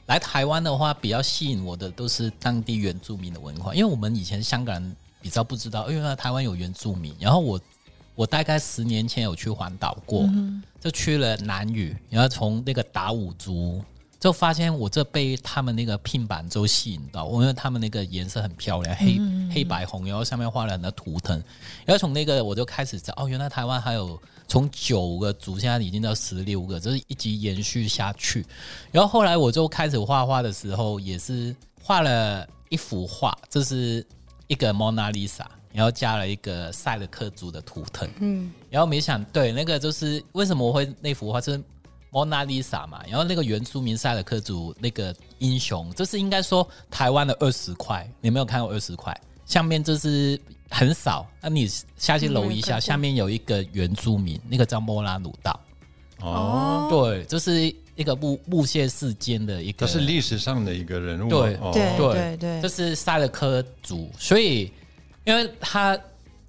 [0.04, 7.14] 来台湾的话，比较吸引我的都是当地原住民的文化，因为我们以前香港人比较不知道，因为台湾有原住民。
[7.18, 7.59] 然后我
[8.14, 10.28] 我大概十年前有去环岛过，
[10.78, 13.83] 就去了南屿，然后从那个达悟族。
[14.25, 19.21] 就发现我这被他们那个拼板就吸引到，因为他们那个颜色很漂亮，黑
[19.53, 21.37] 黑白红，然后上面画了很多图腾。
[21.85, 28.47] 然后从那个我就开始找，哦，原来台湾还有从九个族，现在已经到十六个，就是一直延续下去。
[28.91, 34.03] 然后后来我就开始画画的时候，也是画了一幅画，这是
[34.47, 38.09] 一个蒙娜丽莎，然后加了一个赛德克族的图腾。
[38.21, 41.63] 嗯，然后没想对那个就是为什么我会那幅画是。
[42.14, 49.12] 蒙娜丽莎嘛，然后那个原住民塞尔克族那个英雄，这是应该说台湾的二十块，你没有看过二十块？
[49.44, 55.59] 下面就是很少，那你下去楼一下，下面有一个原住民，那个叫莫拉鲁道。
[56.20, 57.62] 哦，对，这是
[57.96, 61.29] 一个木木屑世间的一个，是历史上的一个人物。
[61.29, 64.72] 对对对对，这是塞勒克族，所以
[65.24, 65.98] 因为他。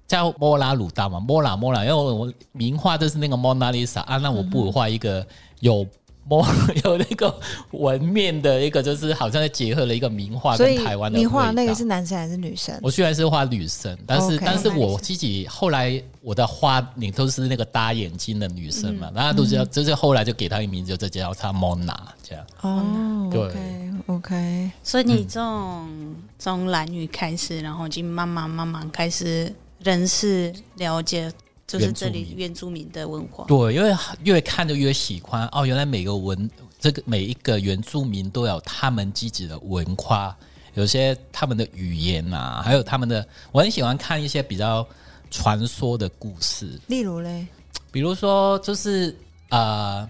[0.06, 5.26] 叫莫拉鲁达嘛，莫拉莫拉，因为我名画就是那个蒙娜丽莎啊，那我不如画一个
[5.60, 5.86] 有
[6.28, 6.44] 莫
[6.84, 7.32] 有那个
[7.70, 11.18] 纹面的一个，就是好像结合了一个名画跟台湾的。
[11.18, 12.76] 你画那个是男生还是女生？
[12.82, 22.44] 我虽然是画女生，但是但是我自己后来我的画你都是那个大眼睛的女生嘛，大家都知道，就是后来就给她一个名字，就叫她蒙娜这样。
[22.62, 29.52] 哦，对，OK，所以你从从蓝女开始，然后就慢慢慢慢开始。
[29.86, 31.32] 人是了解，
[31.66, 33.44] 就是这里原住民的文化。
[33.46, 33.94] 对，因为
[34.24, 35.64] 越看就越喜欢哦。
[35.64, 40.36] 原来每个文，这个每一个原住民都有他们自己的文化，
[40.74, 43.26] 有些他们的语言啊，还有他们的。
[43.52, 44.86] 我很喜欢看一些比较
[45.30, 46.78] 传说的故事。
[46.88, 47.46] 例如嘞，
[47.92, 49.16] 比如说就是
[49.50, 50.08] 呃，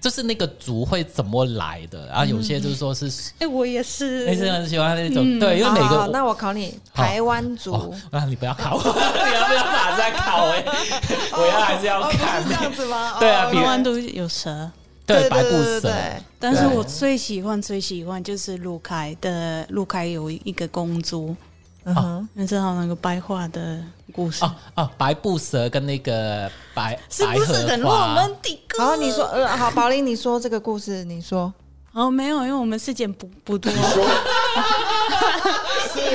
[0.00, 7.72] 就是那个族会怎么来的，然后有些就是说是，哎，我也是，也是很喜欢那种，对，因为每个，那我考你，台湾族，
[8.10, 10.46] 啊，你不要考我， 你要不要马上考？
[10.46, 10.64] 哎，
[11.36, 12.42] 我要还是要看。
[12.48, 13.16] 这样子吗？
[13.20, 14.70] 对啊，台湾都有蛇，
[15.04, 15.92] 对，白布蛇，
[16.38, 21.36] 但是我最喜欢最喜欢就是陆凯的，陆凯有一个公主。
[21.84, 28.84] 嗯哼，你知道那个白话的故事哦哦，白布蛇跟那个白是不是很我们的歌？
[28.84, 31.52] 好，你说呃，好，宝林，你说这个故事，你说
[31.92, 33.78] 哦，没有，因为我们时间不不多， 是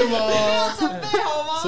[0.08, 0.20] 吗？
[0.78, 1.64] 准备好吗？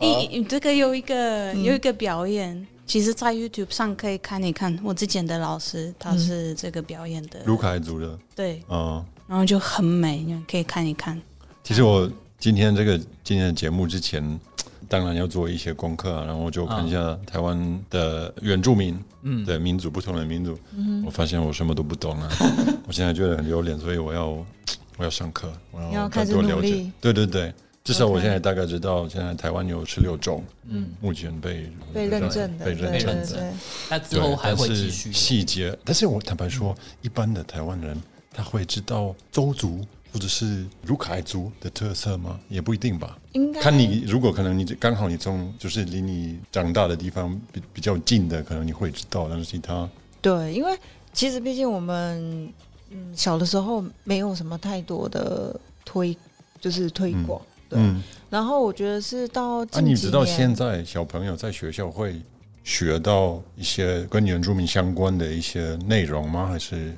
[0.00, 4.76] 你 你这个有一个有一个表演，其实，在 YouTube 上可以看一看。
[4.82, 11.20] 我之前的老师他是这个表演的，卢凯族的，对，嗯，然后就很美，你可以看一看。
[11.62, 12.10] 其实我。
[12.42, 14.40] 今天这个今天的节目之前，
[14.88, 20.58] 当然要做一些功课，啊然后就看一下台湾的原住民嗯的民族，不同的民族。
[20.76, 22.28] 嗯我发现我什么都不懂啊！
[22.88, 24.44] 我现在觉得很丢脸，所以我要
[24.98, 26.90] 我要上课，我要开始了解。
[27.00, 33.52] 对对对，至少我现在大概知道，现在台湾有十六种，嗯，目前被被认证的，被认证的。
[33.88, 37.96] 那之后还会继续细节，但是我坦白说，一般的台湾人
[38.32, 39.86] 他会知道周族。
[40.12, 42.38] 或者是卢凯族的特色吗？
[42.48, 43.18] 也不一定吧。
[43.32, 49.26] 应该看你，如果可能，你刚好你从就是离你长大的地方比比较近的，可能你会知道。
[49.28, 49.88] 但是其他
[50.20, 50.78] 对，因为
[51.14, 52.52] 其实毕竟我们
[52.90, 56.14] 嗯小的时候没有什么太多的推，
[56.60, 57.40] 就是推广。
[57.70, 57.80] 对。
[58.28, 62.20] 然后我觉得是到啊，你知道现在小朋友在学校会
[62.64, 66.48] 学到一些跟原住民相关的一些内容吗？
[66.48, 66.94] 还是？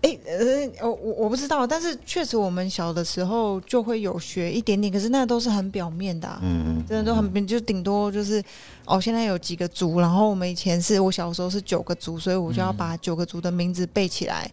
[0.00, 8.40] 哎，呃，我我我不知道，但是确实我们小的时候就会有学一点点，可是那都是很表面的，嗯嗯，真的都很，就顶多就是
[8.84, 14.48] 哦，现在有几个族，然后我们以前是我小时候是九个族，所以我就要把九个族的名字背起来，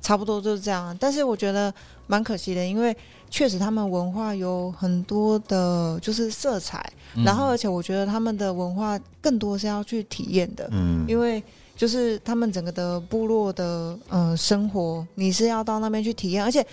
[0.00, 0.96] 差不多就是这样。
[0.98, 1.72] 但是我觉得
[2.06, 2.96] 蛮可惜的，因为
[3.28, 6.90] 确实他们文化有很多的，就是色彩，
[7.22, 11.42] 然后而且我觉得他们的文化更多是要去体验的，嗯，因为。
[11.76, 16.66] 就是他们整个的部落的呃生活，你是要到那边去体验，而且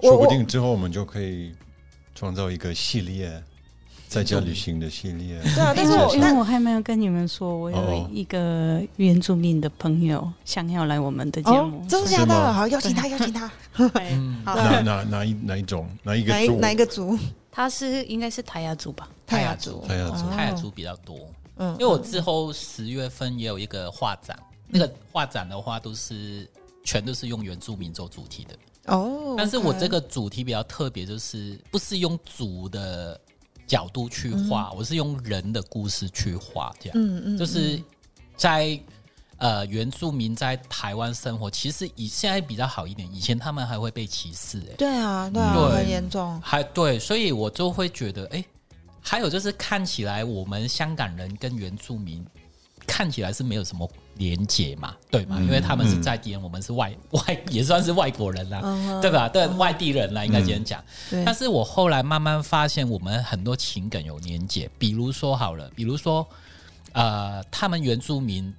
[0.00, 1.54] 说不定之后我们就可以
[2.14, 3.42] 创造一个系列
[4.08, 5.38] 在家旅行的系列。
[5.42, 12.52] 对啊，但是因为我还没有跟你们说，我有一个原住民的朋友想要来我们的节目，真的假的？
[12.52, 13.50] 好，邀请他，邀请他。
[14.44, 16.56] 哪哪哪一哪一种哪一个族？
[16.56, 17.18] 哪一个族？
[17.50, 19.08] 他是应该是泰雅族吧？
[19.26, 21.16] 泰雅族，泰雅族，泰雅族比较多。
[21.56, 24.38] 嗯，因为我之后十月份也有一个画展。
[24.68, 26.44] 那个画展的话，都是
[26.82, 29.36] 全都是用原住民做主题的哦。
[29.38, 33.20] 但是我这个主题比较特别，就是不是用主的
[33.64, 36.98] 角度去画，我是用人的故事去画，这样。
[36.98, 37.38] 嗯嗯。
[37.38, 37.80] 就是
[38.36, 38.76] 在
[39.38, 44.74] 呃原住民在台湾生活，其实以现在比较好一点，以前他们还会被歧视，哎。
[44.76, 46.40] 对啊，对啊，很严重。
[46.40, 48.44] 还对，所以我就会觉得，哎，
[49.08, 52.24] 还有就是看起来我们香港人跟原住民
[52.86, 53.88] 看起来是没有什么。
[54.18, 55.38] 连结嘛，对嘛？
[55.42, 58.62] 因为他们是在地人，我们是外 外，也算是外国人啦，
[59.02, 59.28] 对吧？
[59.28, 60.82] 对外地人啦，应该这样讲。
[61.22, 64.70] 但是我后来慢慢发现，我们很多情感有连结。
[64.78, 66.26] 比如说好了，比如说，
[66.92, 68.50] 呃，他们原住民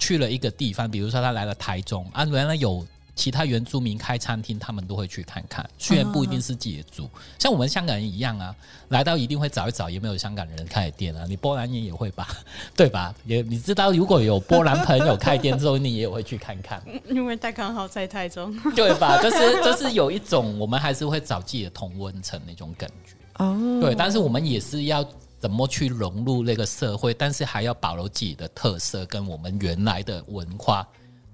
[0.00, 2.84] 去了一个地方，比如说他来了台中啊，原来有。
[3.14, 8.54] 其他原住民开餐厅，他们都会去看看，虽然不一定是自己的族，像我们香港人一样啊，
[8.88, 11.24] 来到一定会找一找有没有香港人开店啊。
[11.28, 12.28] 你波兰人也会吧，
[12.74, 13.14] 对吧？
[13.24, 19.22] 也你知道，如果有波兰朋友开店之后，你也会去看看，因为他刚好在台中， 对吧？
[19.22, 23.80] 就是就是有一种，我们还是会找自己的同温层那种感觉哦。
[23.80, 25.06] 对，但是我们也是要
[25.38, 30.84] 怎么去融入那个社会，但是还要保留自己的特色跟我们原来的文化。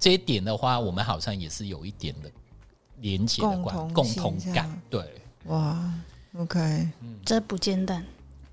[0.00, 2.30] 这一点的话，我们好像也是有一点的
[3.02, 5.04] 连接的关共同感，对，
[5.44, 5.78] 哇
[6.38, 6.88] ，OK，
[7.22, 8.02] 这不简单。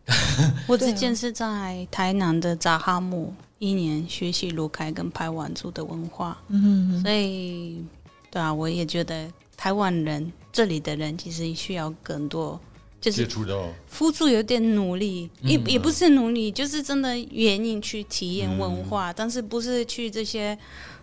[0.68, 7.82] 我之前是在台南的扎哈姆一年学习卢凯跟排湾族的文化，嗯，所以
[8.30, 12.60] 对啊，我也觉得台湾人这里的人其实需要更多，
[13.00, 20.58] 就是接触到，付出有点努力，也也不是努力，就是真的愿意去体验文化，但是不是去这些。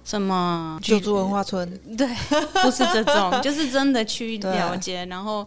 [0.05, 1.69] 什么九族文化村？
[1.97, 2.07] 对，
[2.63, 5.47] 不是这种，就是真的去了解，然后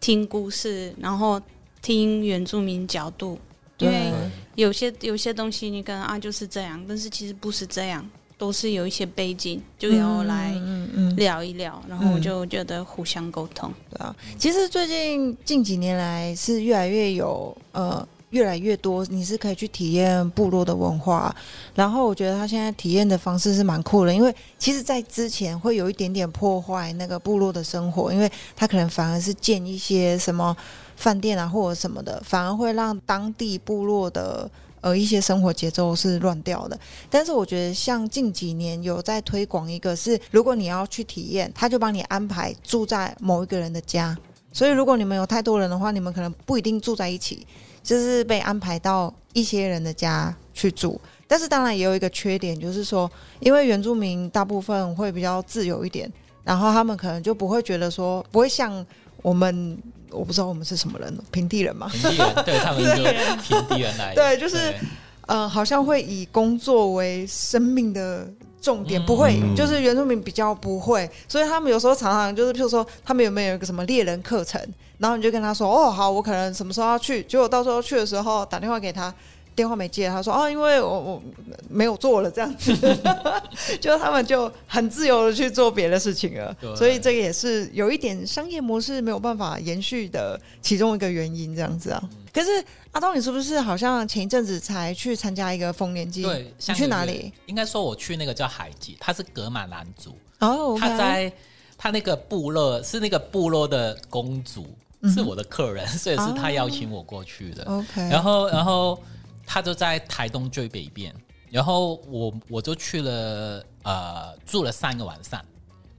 [0.00, 1.40] 听故事，然后
[1.80, 3.38] 听原住民角度，
[3.78, 4.12] 因为
[4.56, 10.54] 有些有些东西你可能啊就是这样，但是其实不是这样，都是有一些背景，就要来
[11.16, 13.72] 聊一聊，然后我就觉得互相沟通。
[13.90, 18.06] 对啊，其实最近近几年来是越来越有呃。
[18.34, 21.34] 越来越多，你是可以去体验部落的文化。
[21.74, 30.54] 然后我觉得他现在体验的方式是蛮酷的，因为其实，在之前会有一点点破坏那个部落的生活，因为他可能反而是建一些什么
[30.96, 34.50] 饭店啊或者什么的，反而会让当地部落的。
[34.84, 36.78] 呃，一些生活节奏是乱掉的，
[37.08, 44.14] 但是我觉得像近几年有在推广一个，是如果你要去体验，他就帮你安排住在某一个人的家，
[44.52, 47.46] 所以如果你们有太多人的话，你们可能不一定住在一起，
[47.84, 51.00] 就是被安排到一些人的家去住。
[51.28, 53.08] 但是当然也有一个缺点，就是说，
[53.38, 56.10] 因为原住民大部分会比较自由一点，
[56.42, 58.84] 然后他们可能就不会觉得说，不会像
[59.22, 59.78] 我们。
[60.10, 61.88] 我不知道我们是什么人，平地人嘛？
[61.90, 63.02] 平地人，对他们就
[63.42, 64.14] 平地人来。
[64.14, 64.72] 对，就是，
[65.26, 68.24] 呃，好像会以工作为生命的
[68.64, 74.58] 重点，不会，就是原住民比较不会，所以他们有时候常常就是，譬如说，他们有没有一个什么猎人课程，
[74.96, 79.12] 然后你就跟他说，哦，好，我可能什么时候要去，结果到时候去的时候打电话给他。
[79.54, 81.22] 电话没接，他说哦，因为我我
[81.70, 82.74] 没有做了这样子，
[83.80, 92.02] 就他们就很自由的去做别的事情了，所以这个也是有一点商业模式没有办法延续的其中一个原因，这样子啊。
[92.32, 92.50] 可是
[92.90, 96.22] 阿东，你是不是好像前一阵子才去参加一个丰年祭？
[96.22, 97.32] 对，你去哪里？
[97.46, 101.32] 应该说我去那个叫海祭，他是格马兰族哦，他在
[101.78, 104.66] 他那个部落是那个部落的公主，
[105.14, 107.62] 是我的客人，所以是他邀请我过去的。
[107.66, 108.98] OK，然后然后。
[109.46, 111.14] 他就在台东最北边，
[111.50, 115.44] 然后我我就去了，呃，住了三个晚上，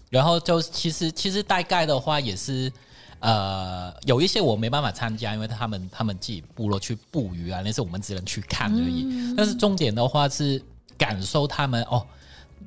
[0.10, 2.72] 然后就其实其实大概的话也是，
[3.20, 9.34] 呃，有一些我没办法参加，因为他们他们自己部落去捕鱼啊，那是我们只能去看而已。
[9.36, 10.62] 但是重点的话是
[10.98, 12.06] 感受他们哦，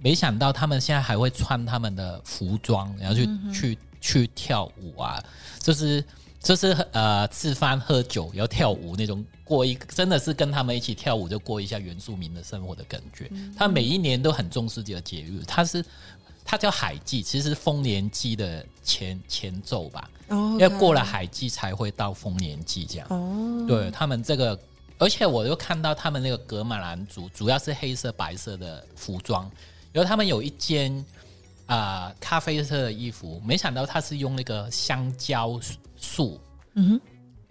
[0.02, 5.22] 没想到他们现在还会穿他们的服装，然后去去去跳舞啊，
[5.60, 6.02] 就是
[6.48, 9.22] 就是呃吃饭喝酒要跳舞那种。
[9.44, 13.30] 过一真的是跟他们一起跳舞，就过一下原住民的生活的感觉。
[13.54, 15.84] 他每一年都很重视这个节日，他是
[16.46, 20.10] 他叫海祭，其实是丰年祭的前前奏吧。
[20.28, 23.06] 哦，因为过了海祭才会到丰年祭这样。
[23.10, 24.58] 哦，对他们这个，
[24.98, 29.50] 而且我又看到他们那个格马兰族主要是黑色白色的服装，
[29.92, 31.04] 然后他们有一件
[31.66, 35.58] 啊咖啡色的衣服，没想到他是用那个香蕉
[35.98, 36.40] 树
[36.74, 37.00] 嗯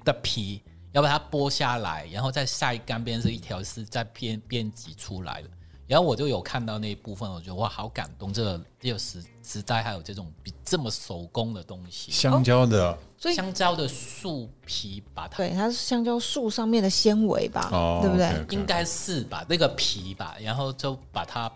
[0.03, 0.63] 的皮。
[0.93, 5.49] 要把它剥下来，然后再晒干，变成一条丝，再编编辑出来的。
[5.85, 8.33] 然后我就有看到那一部分，我觉得哇，好感动！
[8.33, 17.69] 这个这个时时代还有这种比这么手工的东西，香蕉的，香蕉的树皮把它，对，它是香蕉树上面的纤维吧？
[17.71, 18.45] 哦，对不对？
[18.49, 21.51] 应该是吧，那个皮吧，然后就把它。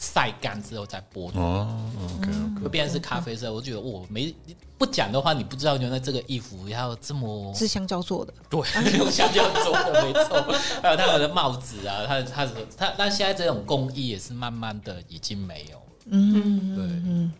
[0.00, 1.90] 晒干之后再剥脱，哦
[2.20, 2.30] ，OK，
[2.62, 3.52] 就变成是咖啡色。
[3.52, 4.32] 我觉得我没
[4.78, 8.60] 不讲的话，你不知道原来这个衣服要这么是香蕉做的，对，
[8.96, 10.40] 用香蕉做的没错。
[10.80, 12.46] 还有他们的帽子啊，他他
[12.76, 17.32] 他，但现在这种工艺也是慢慢的已经没有，嗯，对，嗯，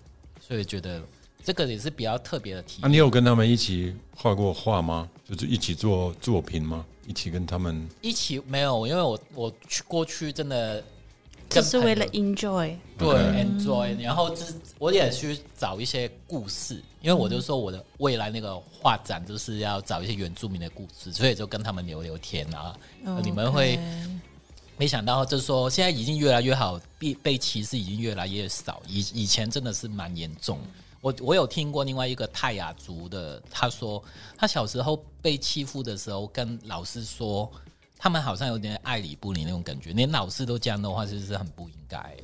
[0.45, 1.01] 所以觉得
[1.45, 2.87] 这个也是比较特别的体验。
[2.87, 5.09] 啊，你有跟他们一起画过画吗？
[5.25, 6.85] 就是一起做作品吗？
[7.07, 10.83] 一起跟他们一起没有，因为我我去过去真的。
[11.49, 22.77] 只是为了 enjoy，对 enjoy，然后是我也去找一些故事，因为我就说我的未来那个画展就是要找一些原住民的故事，所以就跟他们聊聊天啊。
[23.23, 23.81] 你们会
[24.77, 28.83] 没想到，就是说现在已经越来越好，被被歧视已经越来越少。
[28.87, 30.59] 以以前真的是蛮严重。
[31.01, 34.03] 我我有听过另外一个泰雅族的，他说
[34.37, 37.51] 他小时候被欺负的时候，跟老师说。
[37.99, 42.17] 他们好像有点爱理不理那种感觉，连老师都这样的话，其实是很不应该。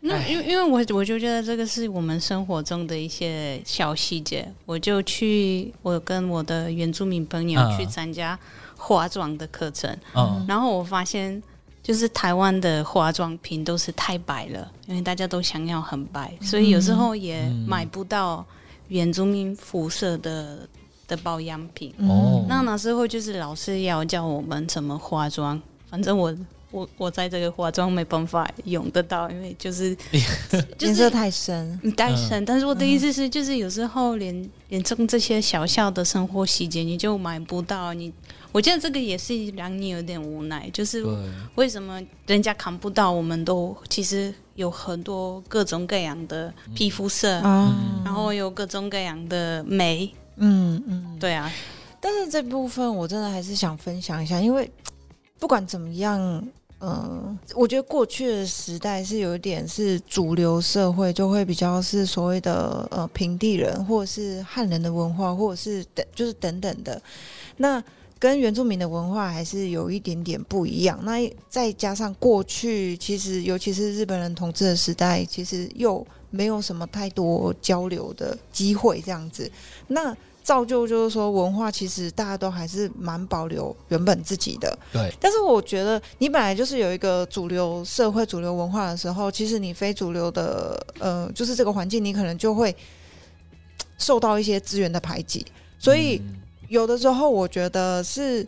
[0.00, 8.38] 那因为因为我我就觉得这个是我们生活中的一些小细节，我就去我跟我的原住民朋友去参加
[8.76, 9.98] 化妆的课程，
[10.46, 11.42] 然后我发现
[11.82, 18.44] 就是台湾的化妆品都是太白了，因为大家都想要很白，所以有时候也买不到
[18.88, 20.68] 原住民肤色的。
[21.14, 21.92] 的保养品。
[21.98, 26.34] 哦，那那时候就是老师要教我们怎么化妆，反正我
[26.70, 29.96] 我我在这个化妆没办法用得到，因为就是
[30.80, 32.44] 颜色太深，太深。
[32.44, 38.12] 但是我的意思是，就是有时候连连中这些小小的生活细节你就买不到，你
[38.50, 41.04] 我觉得这个也是让你有点无奈，就是
[41.54, 47.40] 为什么人家看不到，我们都其实有很多各种各样的皮肤色，
[48.04, 50.12] 然后有各种各样的美。
[50.36, 51.50] 嗯嗯，对啊，
[52.00, 54.70] 但是这部分我真的还是想分享一下，因为
[55.38, 56.20] 不管怎么样，
[56.80, 67.00] 嗯，我觉得过去的时代是有一点是主流社会就会比较是所谓的呃平地人或者是汉人的文化，或者是等就是等等的。
[67.56, 67.82] 那
[68.18, 70.98] 跟原住民的文化还是有一点点不一样。
[71.04, 79.50] 那再加上过去，其实尤其是日本人统治的时代，其实又没有什么太多交流的机会，这样子，
[79.86, 84.76] 那造就就是说文化其实大家都还是蛮保留原本自己的。
[84.92, 85.10] 对。
[85.20, 92.74] 但是我觉得你本来就是有一个主流社会、主流文化的时候，其实你非主流的，呃，就是这个环境，你可能就会
[93.96, 95.46] 受到一些资源的排挤，
[95.78, 96.20] 所以。
[96.70, 98.44] 有的时候，我觉得是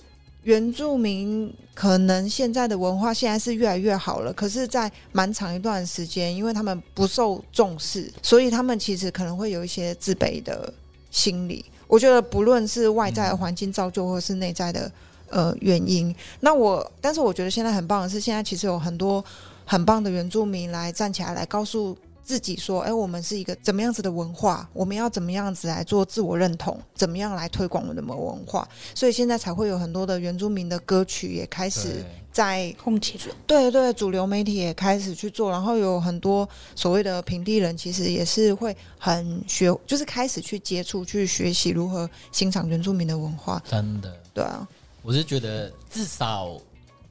[0.47, 10.73] 原住民可能现在的文化现在是越来越好了，可是，在蛮长一段时间，因为他们不受重视，所以他们其实可能会有一些自卑的
[11.11, 11.65] 心理。
[11.89, 14.91] 我觉得不论是外在的环境造就，或是内在的
[15.31, 19.23] 呃原因，那我但是我觉得现在很棒的是，现在其实有很多
[19.65, 21.99] 很棒的原住民来站起来，来告诉。
[22.27, 24.69] 自己说：“哎，我们是一个怎么样子的文化？
[24.73, 26.77] 我们要怎么样子来做自我认同？
[26.93, 28.67] 怎么样来推广我们的文化？
[28.97, 33.17] 所以现在才会有很多的原住民的歌曲也开始在红起
[33.47, 43.63] 对对，主流媒体也开始去做，然后有很多所谓的平地人，其实也是会很学，就是开始去接触、去学习如何欣赏原住民的文化。
[43.65, 44.67] 真的，对啊，
[45.03, 46.61] 我是觉得至少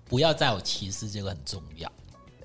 [0.09, 1.89] 不要再有歧视，这个很重要。”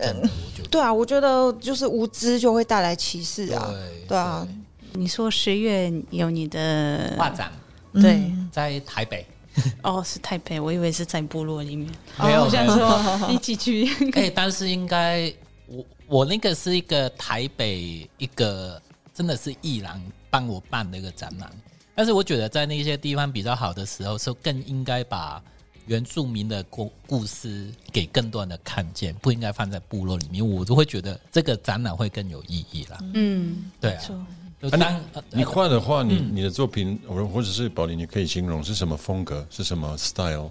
[0.02, 0.30] 嗯，
[0.70, 3.72] 对啊，我觉得就是无知就会带来歧视啊，
[4.08, 4.46] 对啊。
[4.92, 7.52] 你说十月有你的画展，
[7.94, 9.24] 对，在台北。
[9.82, 11.88] 哦，是台北，我以为是在部落里面。
[12.18, 13.88] 没有，想说一起去。
[14.14, 15.32] 哎，但是应该
[15.66, 18.80] 我我那个是一个台北一个
[19.14, 21.50] 真的是艺廊帮我办的一个展览，
[21.94, 25.42] 但是我觉得在那些地方比较好的时候，是更应该把。
[25.90, 32.98] 原住民的故故事给更多人的看见，不应该放在部落里面，我都会觉得这个展览会更有意义了。
[33.14, 34.02] 嗯，对啊。
[34.78, 40.48] 当你画的话，你你的作品，或或者是宝林，你可以形容是什么风格，是什么 style？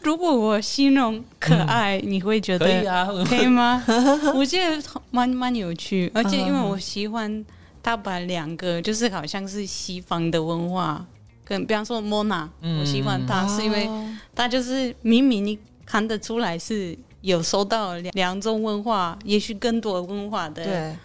[0.00, 3.06] 如果我形容可爱，你会觉得可以啊？
[3.26, 3.84] 可以吗？
[4.34, 7.44] 我觉得蛮蛮有趣，而且因为我喜欢
[7.82, 11.04] 他把两个，就是好像是西方的文化。
[11.44, 12.48] 跟比方说莫娜，
[12.80, 13.88] 我喜欢他是因为
[14.34, 20.96] 他就是明明你看得出来是有收到两两种文化，也许更多文化的，对，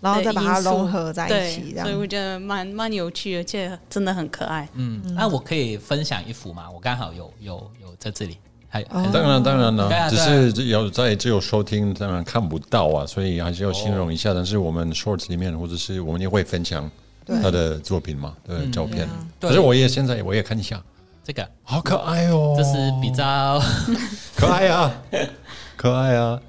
[0.00, 4.68] 然后再把它融合在一起，所以我觉得蛮蛮有趣，而且真的很可爱。
[4.74, 6.70] 嗯，那我可以分享一幅吗？
[6.70, 8.36] 我刚好有有有在这里，
[8.68, 14.32] 还当然当然了，只是有在只有收听，当然看不到啊，所以还是要形容一下。
[14.32, 16.88] 但是我们 shorts 里面或者是我们也会分享。
[17.26, 19.08] 他的作品嘛，对照片。
[19.40, 20.82] 可是我也现在我也看一下，
[21.24, 21.48] 这个。
[21.62, 23.60] 好可爱哦，这是比较
[24.36, 25.02] 可爱啊，
[25.76, 26.40] 可爱啊。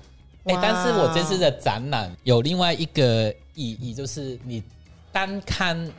[0.46, 4.64] 哎，但是我这次的展览有另外一个意义，就是你
[5.12, 5.92] 单看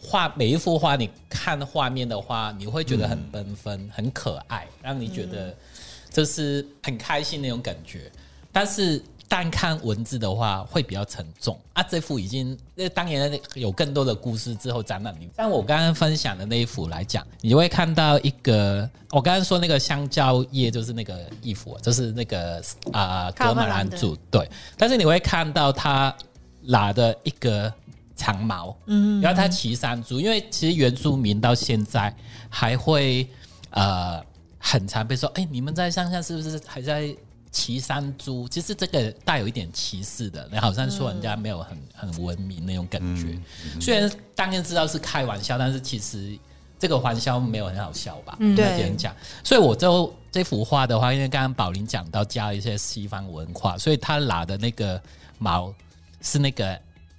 [0.00, 5.56] 画每一幅画，你看画面的话，你会觉得很缤纷、很可爱，让你觉得
[6.10, 8.10] 就是很开心那种感觉。
[8.52, 11.82] 但是单看文字的话会比较沉重啊！
[11.82, 22.62] 这幅已经那当年有更多的故事之后展览里，像我刚刚分享的那一幅来讲，你会看到一个我刚刚说那个香蕉叶就是那个衣服，就是那个
[22.92, 26.14] 啊格马兰族对，但是你会看到他
[26.62, 27.72] 拿的一个
[28.14, 32.14] 长矛，嗯，然后他骑山猪，因为其实原住民到现在
[32.48, 33.28] 还会
[33.70, 34.22] 呃
[34.58, 37.14] 很常被说，哎，你们在乡下是不是还在？
[37.54, 43.38] 骑山猪，其实这个带有一点歧视的，你好像说人家没有很很文明那种感觉。
[43.80, 46.36] 虽然当然知道是开玩笑，但是其实
[46.80, 48.36] 这个玩笑没有很好笑吧？
[48.40, 49.14] 对，这样讲。
[49.44, 55.00] 所以我就这幅画的话，因为刚刚宝林讲到加了一些西方文化，所以他拿的那个
[55.38, 55.72] 毛
[56.20, 56.76] 是那个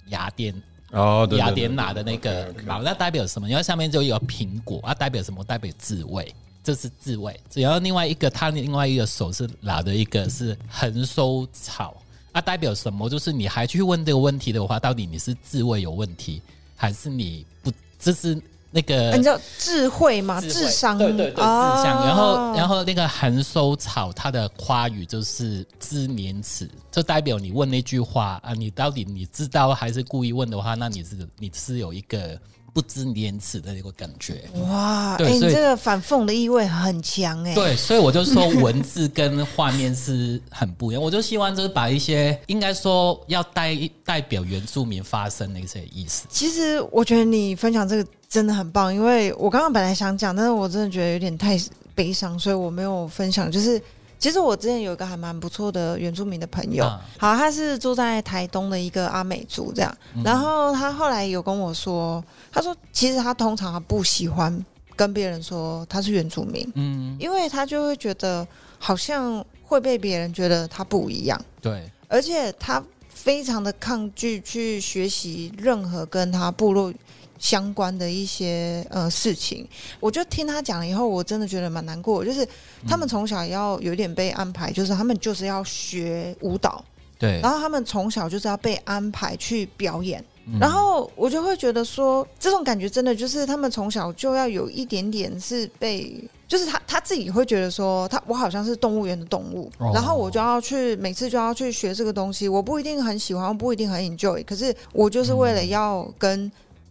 [0.08, 0.54] 雅典
[0.92, 3.48] 哦，雅典拿的那个毛，那代表什么？
[3.48, 5.42] 因为上面就有苹果，啊，代表什么？
[5.42, 6.32] 代表自卫。
[6.66, 11.94] 这是自卫，然后另外一个，他另外一个手是拿的一个是横收草，
[12.32, 13.08] 啊，代表什么？
[13.08, 16.42] 就是你还去问这个问题的话，到底你是自卫有问题，
[16.74, 17.70] 还是你不？
[18.00, 18.36] 这是
[18.72, 20.40] 那个你知道智慧吗？
[20.40, 22.04] 智商对对对，智商。
[22.04, 32.36] 然后然后那个横收草，它的花语就是知名词，就代表你问那句话啊，你到底你知道还是故意问的话，那你是你是有一个。
[32.76, 35.14] 不知廉耻的那个感觉，哇！
[35.14, 37.54] 哎，你这个反讽的意味很强哎。
[37.54, 41.02] 对，所以我就说文字跟画面是很不一样。
[41.02, 43.74] 我就希望就是把一些应该说要代
[44.04, 46.26] 代表原住民发声的一些意思。
[46.28, 51.58] 其实我觉得你分享这个真的很棒，因为我刚刚本来想讲，但是我真的觉得有点太
[51.94, 53.50] 悲伤，所以我没有分享。
[53.50, 53.80] 就是。
[54.18, 56.84] 其实我之前有一个还蛮不错的原住民的朋友，
[57.18, 64.64] 好，他是住在台东的一个阿美族这样，然后他后来有跟我说，他说其实他通常不喜欢
[64.94, 68.46] 跟别人说他是原住民，嗯，因为他就会觉得
[68.78, 76.92] 好像会被别人觉得他不一样，对，而且他非常的抗拒去学习任何跟他部落。
[77.38, 79.66] 相关的一些呃事情，
[80.00, 82.24] 我就听他讲了以后，我真的觉得蛮难过。
[82.24, 82.46] 就是
[82.88, 86.84] 他们从小要有点被安排，就是他们就是要学舞蹈，
[87.18, 90.24] 对，然后他们从小就是要被安排去表演，
[90.60, 106.50] 然后我就会觉得说，这种感觉真的就是他们从小就要有一点点是被，就是他他自己会觉得说，他我好像是动物园的动物，然后我就要去每次就要去学这个东西，我不一定很喜欢，我不一定很 enjoy，可是我就是为了要跟。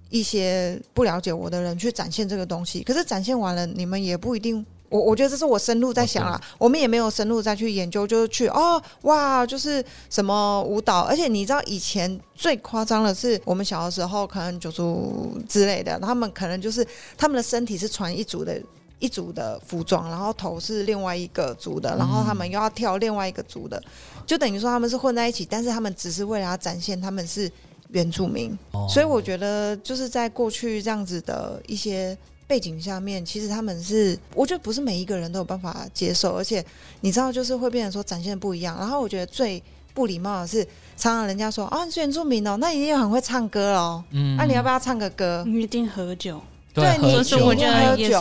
[0.10, 4.66] 一些不了解我的人去展现这个东西，可是展现完了，你们也不一定。
[4.88, 11.02] 我我觉得这是我深入在想啊，我们也没有深入再去研究，就是去哦哇，就是什么舞蹈。
[11.02, 16.86] 而且你知道，以前最夸张的是，我们小的时候可能九族之类的，他们可能就是
[17.18, 18.62] 他们的身体是穿一组的
[19.00, 23.82] 一组的服装，然后头是另外一个族的，然后他们又要跳另外一个族的，
[24.26, 27.52] 就等于说他们是混在一起，但是他们只是为了要展现他们是。
[27.90, 28.88] 原住民，哦。
[28.90, 32.18] 所以我觉得就是在过去这样子的一些
[32.48, 36.64] 背景下面，其实他们是，我觉得不是每一个人都有办法接受，而且
[37.02, 38.78] 你知道，就是会变成说展现不一样。
[38.78, 39.62] 然后我觉得最
[39.94, 40.64] 不礼貌的是，
[40.98, 45.44] 常常人家说啊，你是原住民哦，那一定很会唱歌哦，嗯，那你要不要唱个歌？
[45.48, 46.40] 你一定喝酒，
[46.74, 48.20] 对，你是我觉得也是。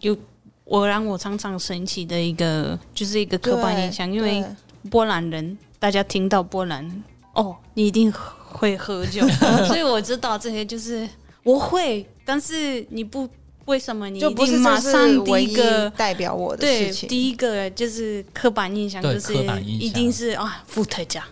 [0.00, 0.16] 有
[0.64, 4.44] 我让我常常神奇的一个，就是一个刻板印象，因为
[4.90, 7.02] 波兰人，大家听到波兰，
[7.34, 8.12] 哦，你一定。
[8.56, 9.26] 会喝酒，
[9.68, 11.08] 所以我知道这些就是
[11.42, 13.28] 我会，但是你不
[13.66, 17.08] 为什么你就不是马上第一个代表我的事情？
[17.08, 19.34] 第一个就是刻板印象，就是
[19.64, 21.22] 一定是啊，伏特加。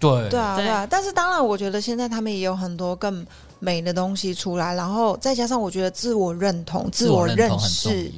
[0.00, 3.24] 对对啊对啊，但是当然，我觉得现在他们也有很多更
[3.60, 8.10] 美的东西出来，然后再加上我觉得自我认同、自我认识。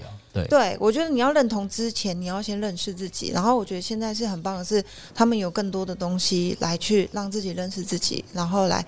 [0.42, 3.30] 对，我觉得你要认同之前，你要先认识自己。
[3.30, 8.84] 然后我觉得现在是很棒的是，他们有更多的东西来去让自己认识自己，然后来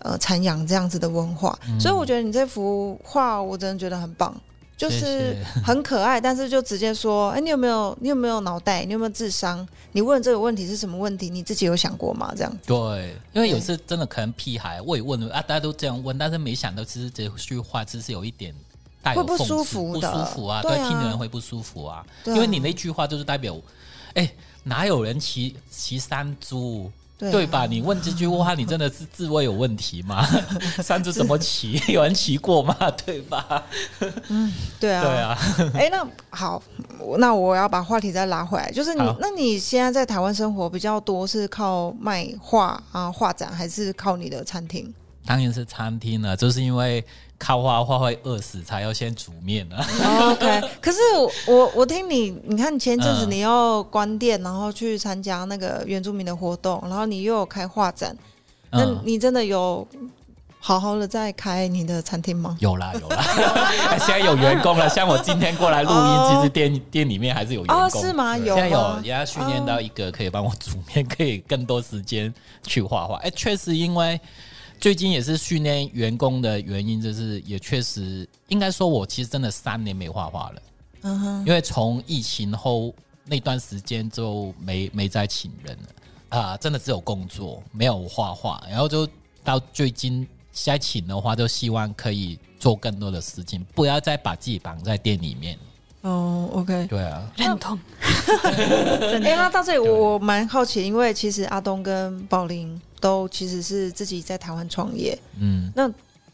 [0.00, 1.56] 呃阐养这样子的文化。
[1.78, 4.34] 所以我觉得你这幅画，我真的觉得很棒，
[4.76, 6.20] 就是很可爱。
[6.20, 8.84] 但是就直接说，哎，你有没有你有没有脑袋？
[8.84, 9.66] 你有没有智商？
[9.92, 11.30] 你问这个问题是什么问题？
[11.30, 12.32] 你自己有想过吗？
[12.36, 18.52] 这样对，因为有时真的可能屁孩，我也问啊，大家都这样问，但是没想到其实这句话其实有一点。
[19.14, 20.60] 会不舒服，不舒服啊！
[20.62, 23.56] 对，听的人会不舒服啊，因为你那句话就是代表，
[24.14, 24.30] 哎，
[24.64, 27.66] 哪有人骑骑山猪，对吧？
[27.66, 30.24] 你问这句话，你真的是自卫有问题吗？
[30.82, 31.82] 山猪怎么骑？
[31.88, 32.76] 有人骑过吗？
[33.04, 33.64] 对吧？
[34.28, 35.38] 嗯，对啊，对啊。
[35.74, 36.62] 哎，那好，
[37.18, 44.92] 那我要把话题再拉回来，就是你，那你现在在台湾生活比较多，是靠卖画啊画展，还是靠你的餐厅？
[45.26, 47.04] 当然是餐厅了，就是因为。
[47.38, 49.76] 靠画画会饿死，才要先煮面呢。
[50.20, 50.98] OK，可是
[51.46, 58.16] 我我听你，你看前阵子你要关店，然后去参加那个原住民的活动，然后你又有开画展，
[58.72, 59.86] 那你真的有
[60.58, 62.56] 好好的在开你的餐厅吗？
[62.58, 63.24] 有啦有啦，
[64.00, 64.88] 现在有员工了。
[64.88, 68.36] 像我今天过来录音，其实店店里面还是有员工，是吗？
[68.36, 72.34] 有，现在有也要训练到一个可以帮我煮面，可以更多时间
[72.64, 73.16] 去画画。
[73.18, 74.20] 哎，确实因为。
[74.80, 80.62] 最近也是训练员工的原因，就是也确实应该说，我其实真的三年没画画了。
[81.02, 85.76] 嗯哼，因为从疫情后那段时间就没没再请人
[86.30, 89.08] 了啊，真的只有工作没有画画，然后就
[89.44, 95.58] 到最近再请的话，就希望可以做更多的事情，不要再把自己绑在店里面。
[96.02, 97.78] 哦，OK，对啊，认同。
[99.22, 102.80] 哎，那到这里我蛮好奇，因为其实阿东跟宝林。
[103.00, 105.90] 都其实是自己在台湾创业，嗯，那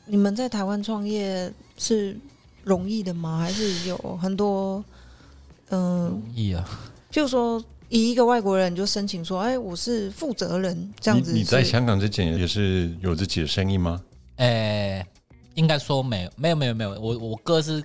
[0.07, 2.17] 你们在台湾创业是
[2.62, 3.39] 容易的吗？
[3.39, 4.85] 还是有很多
[5.71, 6.69] 嗯，容易啊？
[7.11, 11.33] 就说以一个外国人就申请说，哎，我是负责人这样子。
[11.33, 14.03] 你在香港之前也是有自己的生意吗？
[14.37, 15.07] 哎，
[15.55, 16.91] 应该说没有，没有，没有，没有。
[17.01, 17.83] 我我哥是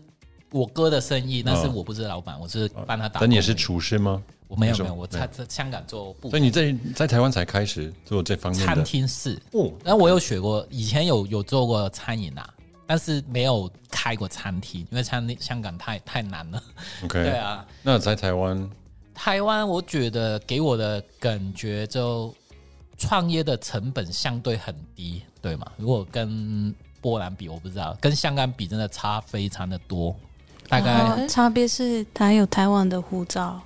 [0.52, 3.20] 我哥的生意，但是我不是老板，我是帮他打。
[3.20, 4.22] 那你也是厨师吗？
[4.50, 9.72] 我没有没有，我在在香港做，所以你在在台湾才开始做这方面的餐厅是哦。
[9.86, 12.52] 然后我有学过，以前有有做过餐饮啊，
[12.88, 16.62] 但是没有开过餐厅，因为餐厅香港太太难了。
[17.04, 17.64] OK， 对啊。
[17.84, 18.70] 那在台湾，
[19.14, 22.34] 台湾我觉得给我的感觉就
[22.98, 25.72] 创业的成本相对很低，对吗？
[25.78, 30.16] 如果跟波兰比，我不知道，跟香港比真的差非常的多。
[30.68, 33.62] 大概差别是他有台湾的护照。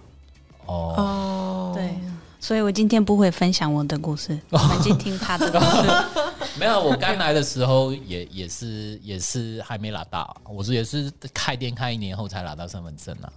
[0.65, 1.93] 哦，对，
[2.39, 6.53] 所以我今天不会分享我的故事，我们去听他的故事。
[6.59, 13.31] 没有，我刚来的时候也也是也是还没拿到，我是也是开店开一年后才拿到身份证啊。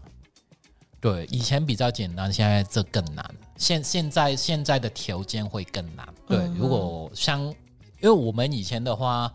[1.00, 3.24] 对，以前比较简单，现在这更难。
[3.56, 6.06] 现现在现在的条件会更难。
[6.28, 7.54] 对，如果像因
[8.02, 9.32] 为我们以前的话。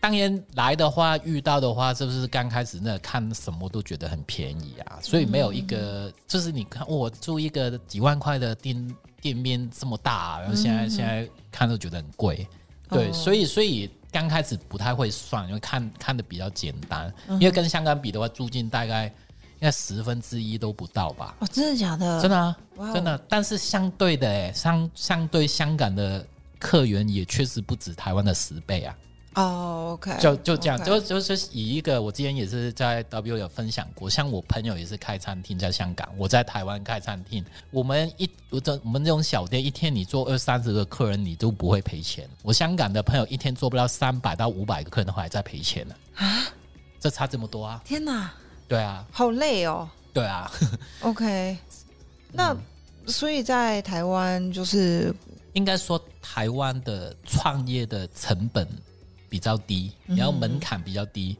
[0.00, 4.98] 当然来的话，遇到的话，是不是刚开始那看什么都觉得很便宜啊？
[5.02, 12.48] 所以没有一个，就是你看我住一个几万块的店店面这么大，然后现在现在看都觉得很贵。
[12.88, 17.12] 对，所以所以刚开始不太会算，因为看看的比较简单。
[17.28, 21.36] 因为跟香港比的话，租金大概应该十分之一都不到吧？
[21.40, 22.20] 哦，真的假的？
[22.22, 22.56] 真的啊，
[22.94, 23.22] 真的。
[23.28, 26.26] 但是相对的，哎，相相对香港的
[26.58, 28.96] 客源也确实不止台湾的十倍啊。
[29.34, 46.48] 哦，OK，就就这样，就就是以一个我之前也是在 W 有分享过，像我朋友也是开餐厅在香港，我在台湾开餐厅，我们一我这我们这种小店一天你做二三十个客人你都不会赔钱，我香港的朋友一天做不到三百到五百个客人的话还在赔钱呢啊，
[46.98, 47.80] 这差这么多啊！
[47.84, 48.32] 天哪，
[48.66, 49.88] 对啊，好累哦。
[50.12, 50.50] 对啊
[51.02, 51.56] ，OK，
[52.32, 52.56] 那
[53.06, 55.14] 所以在台湾就是
[55.52, 58.66] 应该说台湾的创业的成本。
[59.30, 61.36] 比较低，然后门槛比较低，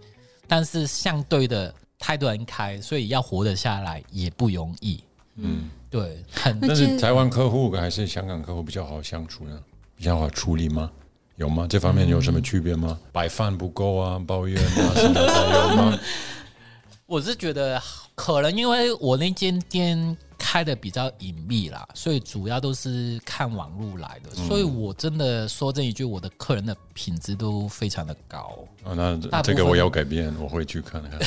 [0.47, 5.03] 但是相对的太多人开，所以要活得下来也不容易。
[5.34, 6.24] 嗯，对。
[6.32, 9.61] 很但是台湾客户还是香港客户比较好相处呢？
[9.97, 10.91] 比较好处理吗？
[11.36, 11.66] 有吗？
[11.68, 12.99] 这方面有什么区别吗？
[13.12, 15.99] 白饭不够啊，抱怨啊什么的有吗？
[17.07, 17.82] 我是觉得
[18.14, 20.16] 可能因为我那间店。
[20.51, 24.34] 开的比较隐秘啦，所以主要都是看网路来的。
[24.34, 28.59] 所以我真的说这一句，我的客人的品质都非常的高。
[28.82, 31.20] 啊，那这个我要改变，我会去看看。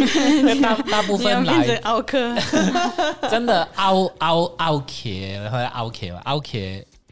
[0.62, 2.34] 大大部分来奥克，
[3.30, 6.56] 真的奥奥奥克，然后奥克嘛，奥克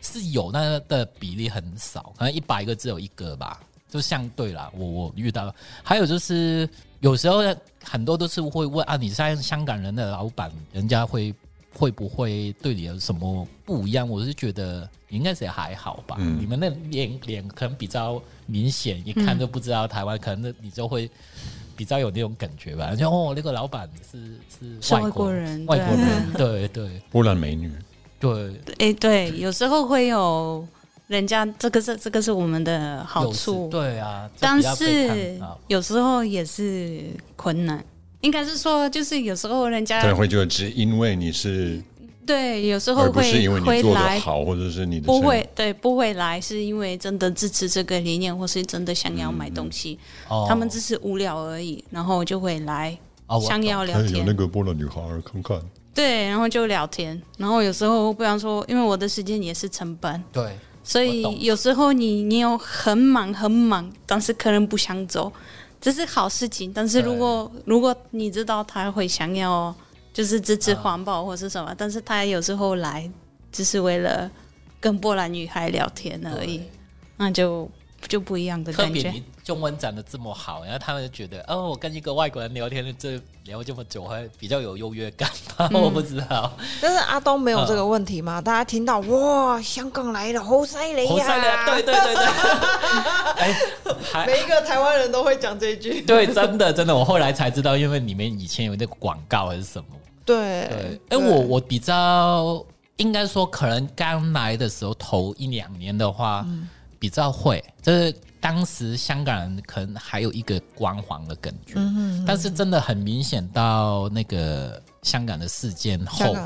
[0.00, 4.70] 是有那的比例很少，可能一百个只有一个吧，就相对啦。
[4.74, 6.66] 我我遇到，还有就是
[7.00, 7.42] 有时候
[7.84, 11.34] 很多都是会问啊，你像香港人的老板，人家会。
[11.72, 14.08] 会不会对你有什么不一样？
[14.08, 16.16] 我是觉得应该是还好吧。
[16.18, 21.08] 你们那脸脸可能比较明显，一看就不知道台湾，可能你就会
[21.76, 22.94] 比较有那种感觉吧。
[22.94, 24.38] 就哦，那个老板是
[24.80, 27.72] 是外国人，外国人，对对，波兰美女，
[28.18, 30.66] 对，哎对，有时候会有
[31.06, 37.04] 人家这个是这个是我们的好处，对啊，但是有时候也是
[37.36, 37.82] 困难。
[38.20, 41.82] 应该是说，就是有时候人家对会就只因为你是
[42.26, 49.98] 对，有时候会会来好，或者是你的不会对不会来，是因为真的支持这个理念，或是真的想要买东西。
[50.46, 52.96] 他们只是无聊而已，然后就会来
[53.48, 54.18] 想要聊天。
[54.18, 55.60] 有那个波兰女孩看看，
[55.92, 57.20] 对，然后就聊天。
[57.36, 65.32] 然后有时候不想说，因为我的时间也是成本，对，所以有时候你你有很忙很忙，但是客人不想走。
[65.80, 69.74] 这是好事情，但是如果如果你知道他会想要
[70.12, 73.10] 就是支持环保或是什么，但是他有时候来
[73.50, 74.30] 只是为了
[74.78, 76.60] 跟波兰女孩聊天而已，
[77.16, 77.68] 那就
[78.08, 79.14] 就不一样的感觉。
[79.51, 85.68] 中文讲的这么好，然后他们就觉得哦，我跟一个外国人聊天，这聊这么久，还比较有优越感吧？
[85.74, 86.53] 我不知道。
[86.80, 88.40] 但是阿东没有这个问题吗？
[88.40, 91.66] 大家听到哇，香港来了，好犀利呀！
[91.66, 92.24] 对对对对。
[93.42, 96.01] 哎，每一个台湾人都会讲这句。
[96.03, 99.86] 对，真的真的，我后来才知道，因为你们以前有那个广告还是什么。
[100.24, 101.01] 对对。
[101.09, 102.64] 哎，我我比较
[102.98, 106.46] 应该说，可能刚来的时候头一两年的话，
[107.01, 108.14] 比较会，就是。
[108.41, 111.74] 当时香港人可能还有一个光环的感觉，
[112.26, 114.82] 但是真的很明显到那个。
[115.03, 116.36] 香港的事件后，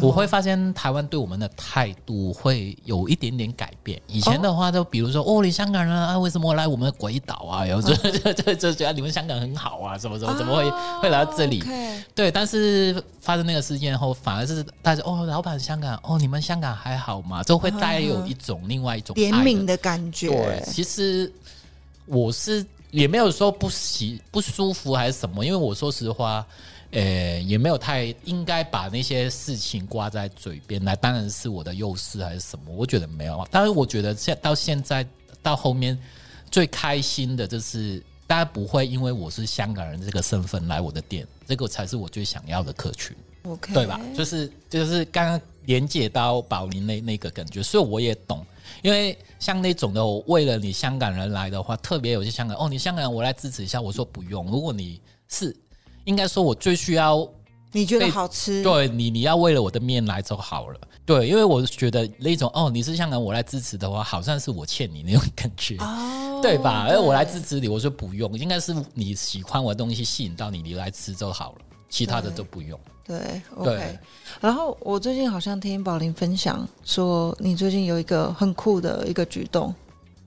[0.00, 4.00] 我会发现台湾对我们的态度会有一点点改变。
[4.06, 7.62] 以前的话，就比如说哦，你香港人啊，为什么来我们鬼岛啊？
[7.66, 10.70] 然后就就就就觉得你们香港很好啊，什么什么怎么会
[11.02, 11.62] 会来到这里？
[12.14, 17.42] 对，但是发生那个事件后，反而是大家哦，老板香港哦，你们香港还好吗？
[17.42, 20.28] 就会带有一种另外一种怜悯的感觉。
[20.28, 21.30] 对，其实
[22.06, 26.42] 我是也没有说不喜不舒服还是什么，因为我说实话。
[26.94, 32.72] 呃，也没有太应该把那些事情挂在嘴边来，当然是我的优势还是什么？
[32.72, 35.04] 我觉得没有，但是我觉得现到现在
[35.42, 35.98] 到后面
[36.52, 44.00] 最开心的就是大家不会因为我是香港人这个身份来我的店，这个才是我最想要的客群，OK，对吧？
[44.16, 48.46] 就是就是刚刚连接到宝林那那个感觉，所以我也懂，
[48.82, 55.56] 因为像那种的，我为了你香港人来的话，特别有些香港哦，你香港人我来支持一下，我说不用，如果你是。
[56.04, 57.28] 应该说，我最需要
[57.72, 58.62] 你觉得好吃？
[58.62, 60.78] 对你，你要为了我的面来就好了。
[61.06, 66.86] 对，因为我觉得那种哦，你是香港，我来支持的话，好像是我欠你那种感觉，哦，对吧？
[66.88, 71.58] 而我来支持你，我说不用，应该是你喜欢我的东西吸引到你，你来吃就好了，
[71.90, 72.78] 其他的都不用。
[73.06, 73.98] 对，OK。
[74.40, 79.74] 然后我最近好像听宝林分享说，你最近有一个很酷的一个举动，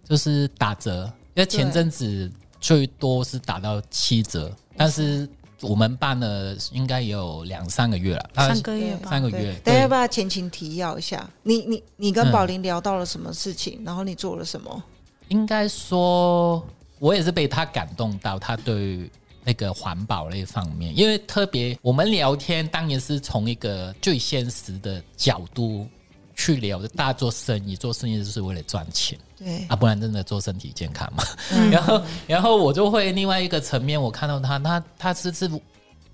[0.08, 5.28] 就是打折，因为前阵子最多是打到七折，但是。
[5.62, 9.60] 我们办了应该也有两三个月了，三个月吧，三个月。
[9.64, 13.82] 等下把前情提要一下，你你你跟宝林聊到了什么事情？
[13.86, 14.84] 然后你做了什么？
[15.30, 16.66] 应该说，
[17.00, 19.10] 我也是被他感动到，他对
[19.44, 25.88] 那个环保那方面，因为特别我们聊天当然是从一个最现实的角度
[26.36, 29.18] 去聊的，大家做生意，做生意就是为了赚钱。
[29.38, 31.24] 对啊，不然真的做身体健康嘛。
[31.72, 35.50] 然后，然后我就会另外一个层面，我看到他，他他是是，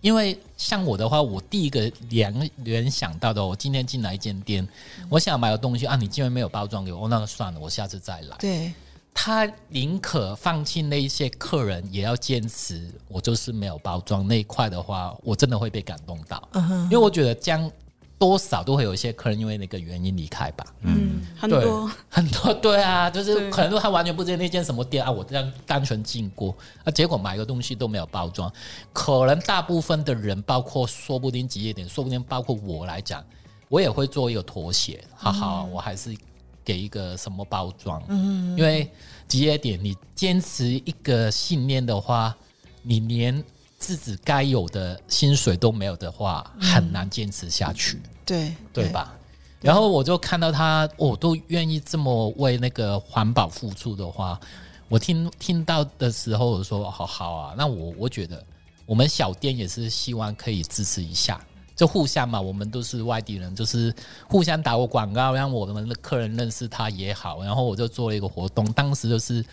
[0.02, 4.68] 因为像我的话，我第一个联联想到的，我今天进来一间店，
[5.10, 8.36] 我想买个东西啊，你竟然没有包装给我，那算了，我下次再来。
[8.40, 8.74] 对，
[9.14, 16.42] 他宁可放弃那一些客人，也要坚持我就是没有包装那一块的话，我真的会被感动到。
[16.84, 17.72] 因为我觉得将。
[18.18, 20.66] 多少都会有一些客人因为那个原因离开吧。
[20.82, 26.56] 嗯，很多很多， 对啊，就是可能他完全不知道那间什么店啊，我这样单纯进过，
[26.86, 28.52] 啊，结果买个东西都没有包装。
[28.94, 33.24] 可能大部分的人，包括说不定职业点，说不定包括我来讲，
[33.68, 35.04] 我也会做一个妥协。
[35.16, 36.16] 哈哈，我还是
[36.64, 38.02] 给一个什么包装？
[38.08, 38.90] 嗯，因为
[39.28, 42.34] 职业点，你坚持一个信念的话，
[42.82, 43.44] 你连
[43.84, 48.02] 自己该有的薪水都没有的话，很难坚持下去。
[48.26, 49.14] 对对吧？
[49.60, 54.40] 然后我就看到他，我都愿意这么为那个环保付出的话，
[54.88, 57.54] 我听听到的时候，我说好好啊。
[57.58, 58.42] 那我我觉得
[58.86, 63.94] 我们小店也是希望可以支持一下，就互相嘛，我们都是外地人，就是
[64.30, 67.44] 互相打个广告，让我们的客人认识他也好。
[67.44, 69.44] 然后我就做了一个活动，当时就是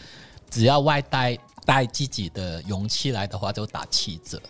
[0.48, 4.40] 只要外带带自己的容器来的话，就打七折。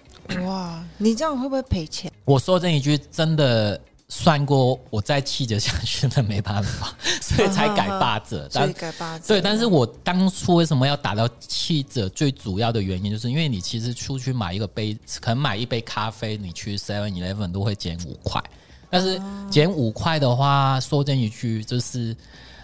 [0.45, 2.11] 哇，你这样会不会赔钱？
[2.25, 3.81] 我说这一句真的。
[4.13, 6.93] 算过，我再七折下去那没办法，
[7.23, 8.49] 所以才改八折。
[8.51, 9.25] 所以改八折。
[9.29, 12.09] 对，但是我当初为什么要打到七折？
[12.09, 18.43] 最主要的原因就是因为你其实出去买一个杯，可能买一杯咖啡，你去 Seven Eleven 都会减五块。
[18.91, 22.17] 但是减五块的话，说真一句，就是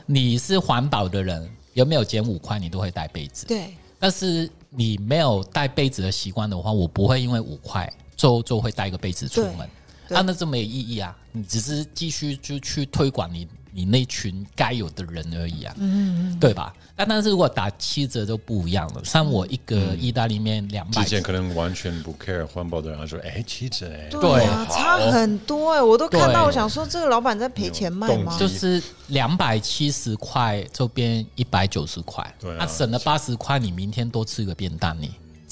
[0.04, 3.46] 你是环保的人，有没有减五块，你都会带杯子。
[3.46, 3.72] 对。
[3.98, 9.68] 但是你没有带被子的习惯的话，我不会因为五块就就会带个被子出门。
[10.10, 11.16] 啊，那这没有意义啊！
[11.32, 16.72] 你只是继续就去推广你你那群该有的人而已啊，嗯，对吧？
[16.96, 19.04] 但但是如果打七折就不一样了。
[19.04, 28.34] 像我一个意大利面两百，之前可能完全不 care 环保的人说，哎，七折，哎，对啊，差很多哎，我都看到，我想说这个老板在赔钱卖吗？
[28.38, 35.06] 就是两百七十块就变一百九十块，对啊，省了八十块，你明天多吃个便当呢。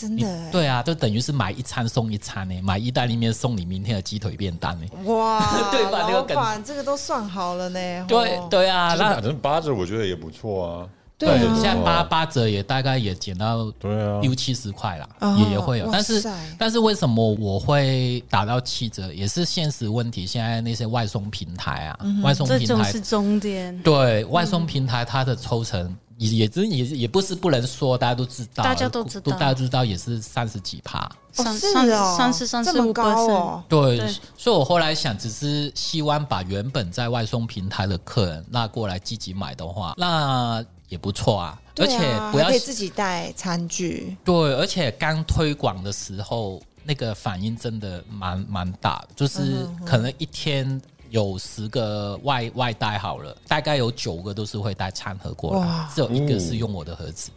[0.07, 4.86] 真的对啊，就等于是买一餐送一餐呢，买意大利面送你明天的鸡腿便当呢。
[5.05, 5.40] 哇，
[5.72, 6.09] 对吧？
[6.11, 8.05] 老板，这个都算好了呢。
[8.07, 10.88] 对对啊，那反正八折我觉得也不错啊。
[11.16, 13.72] 对，现在八八折也大概也减到
[14.20, 15.88] 六七十块了，也也会有。
[15.90, 16.24] 但是
[16.59, 19.12] 但是为什么我会打到七折？
[19.14, 20.26] 也是现实问题。
[20.26, 23.78] 现在那些外送平台啊，外送平台是终点。
[23.82, 25.96] 对外送平台，它的抽成。
[26.17, 33.65] 也也真也也不是不能说，大家都知道，大家都知道，大家知道也是三十几趴，三是哦，三十三十五高哦。
[33.69, 33.99] 对，
[34.37, 41.61] 所以我后来想，只是希望把原本在外送平台的客人拉过来积极买的话，那也不错啊。
[41.77, 41.99] 而且
[42.31, 44.17] 不要自己带餐具。
[44.25, 50.81] 对，而且刚推广的时候，那个反应真的蛮蛮大，就是可能一天。
[51.15, 57.31] 有十个外外带好了，大概有九个都是会带餐盒过来，只有一个是用我的盒子。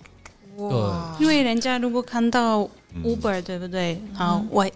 [0.57, 0.67] 对，
[1.19, 2.67] 因为人家如果看到
[3.03, 4.01] Uber 对不对？
[4.15, 4.67] 好外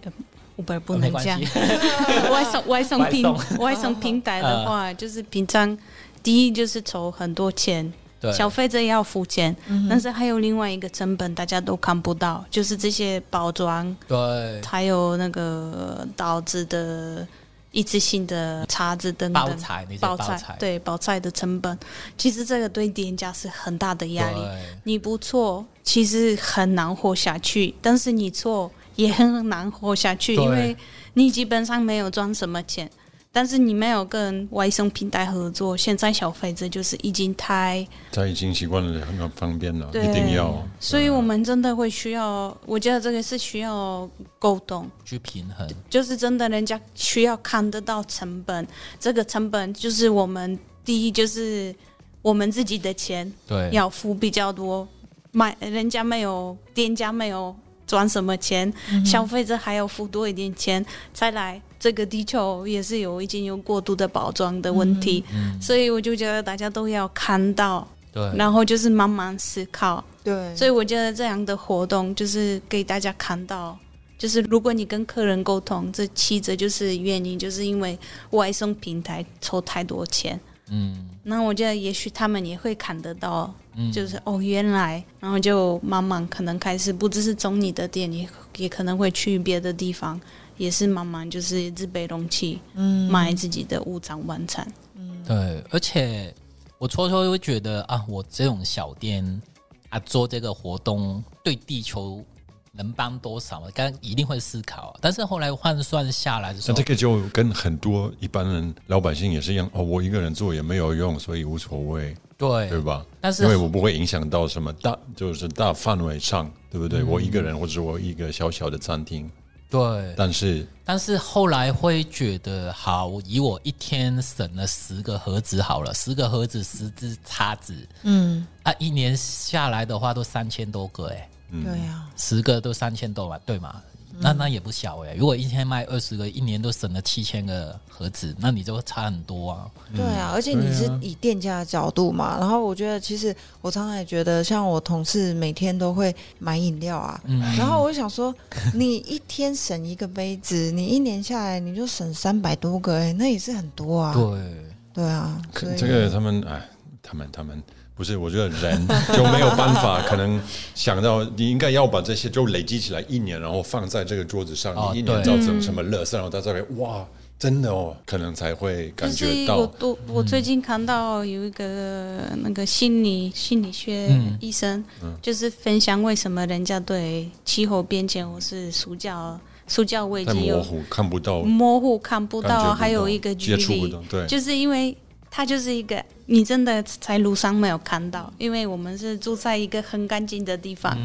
[0.56, 1.40] Uber 不能这样，
[2.30, 3.92] 外送外送平外送。
[3.96, 5.76] 平台的话，就是平常
[6.22, 7.92] 第一就是筹很多钱，
[8.32, 9.56] 消费者要付钱，
[9.90, 17.26] 但是还有另外一个成本大家都看不到，就是这些包装，对，还有那个导致的。
[17.72, 21.76] 一次性的叉子等等，包菜包菜对包菜的成本，
[22.16, 24.38] 其实这个对店家是很大的压力。
[24.84, 30.76] 你不错，其实很难活下去；但是你错，也很难活下去，因为
[31.14, 32.88] 你基本上没有赚什么钱。
[33.34, 40.62] 但是你没有跟外送平台合作，现在消费者就是已经太他已经习惯了很方便了，一定要。
[40.78, 44.08] 所以我们真的会需要，我觉得这个是需要
[44.38, 48.68] 沟通去平衡，就是真的人家需要看得到成本，
[49.00, 51.74] 这个成本就是我们第一就是
[52.20, 54.86] 我们自己的钱，对，要付比较多，
[55.30, 57.56] 买人家没有，店家没有
[57.92, 58.72] 赚什么钱，
[59.04, 60.82] 消费者还要付多一点钱
[61.12, 61.60] 再来。
[61.78, 65.22] 这个地球也是有已经有过度的包装的问题，
[65.60, 73.76] 所以我就觉得大家都要看到，对，然后就是慢慢思考，对，所以我觉得这样的活动就是给大家看到，
[74.16, 77.98] 就是如果你跟客人沟通，这七折就是原因，就是因为
[78.30, 80.40] 外送平台抽太多钱，
[80.70, 83.52] 嗯，那我觉得也许他们也会看得到，
[83.92, 90.20] 就是哦原来，然后就慢慢可能开始不只是中你的店，也也可能会去别的地方。
[90.58, 96.32] 也是慢慢就是自备容器，嗯，买自己的物长晚餐，嗯，对，而且
[96.78, 99.42] 我初初会觉得啊，我这种小店
[99.88, 102.22] 啊做这个活动对地球
[102.70, 103.62] 能帮多少？
[103.74, 113.06] 刚一定会思考，但是后来换算下来的时候，这个就跟很多一般人老百姓也是一样哦，我一个人做也没有用，所以无所谓，对对吧？
[113.20, 117.04] 但是因为我不会影响到什么大，就是大范围上，对不对？
[117.04, 119.30] 我一个人或者我一个小小的餐厅。
[119.70, 133.80] 对，但是但是后来会觉得，好，以我一天省了十个盒子好了，十个盒子十只叉子，嗯，啊，一年下来的话都三千多个，哎，对呀，十个都三千多嘛，对吗？
[134.18, 139.70] 那那也不小哎，如果一天卖二十个，一年都省了七千个盒子，那你就差很多啊。
[139.94, 147.20] 对啊，而且你是以店家的角度嘛，然后我觉得其实我常常也觉得，像我同事每天都会买饮料啊，
[147.56, 148.34] 然后我就想说，
[148.74, 154.14] 你一天省一个杯子，你一年下来你就省三百多个，哎，那也是很多啊。
[154.14, 155.42] 对，对啊，
[155.76, 156.68] 这个他们哎，
[157.12, 157.62] 他们他们。
[157.94, 160.40] 不是，我觉得人就没有办法，可能
[160.74, 167.06] 想到你应该要把这些就累积起来一年，然后放在这个桌子上，你一年造成什么乐色，然后到这里，哇，
[167.38, 169.56] 真的哦，可能才会感觉到。
[169.56, 174.08] 我我我最近看到有一个那个心理心理学
[174.40, 174.82] 医生，
[175.20, 184.96] 就是分享为什么人家对气候变迁或是塑胶塑胶危机模糊看不到，模糊看不到，还有一个距离，对，就是因为。
[185.34, 190.96] 它就是一个你真的在路上没有看到，因为我们是住在一个很干净的地方，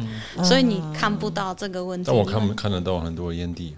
[0.44, 2.06] 所以你看不到这个问题。
[2.06, 3.74] 但我看看得到很多烟蒂。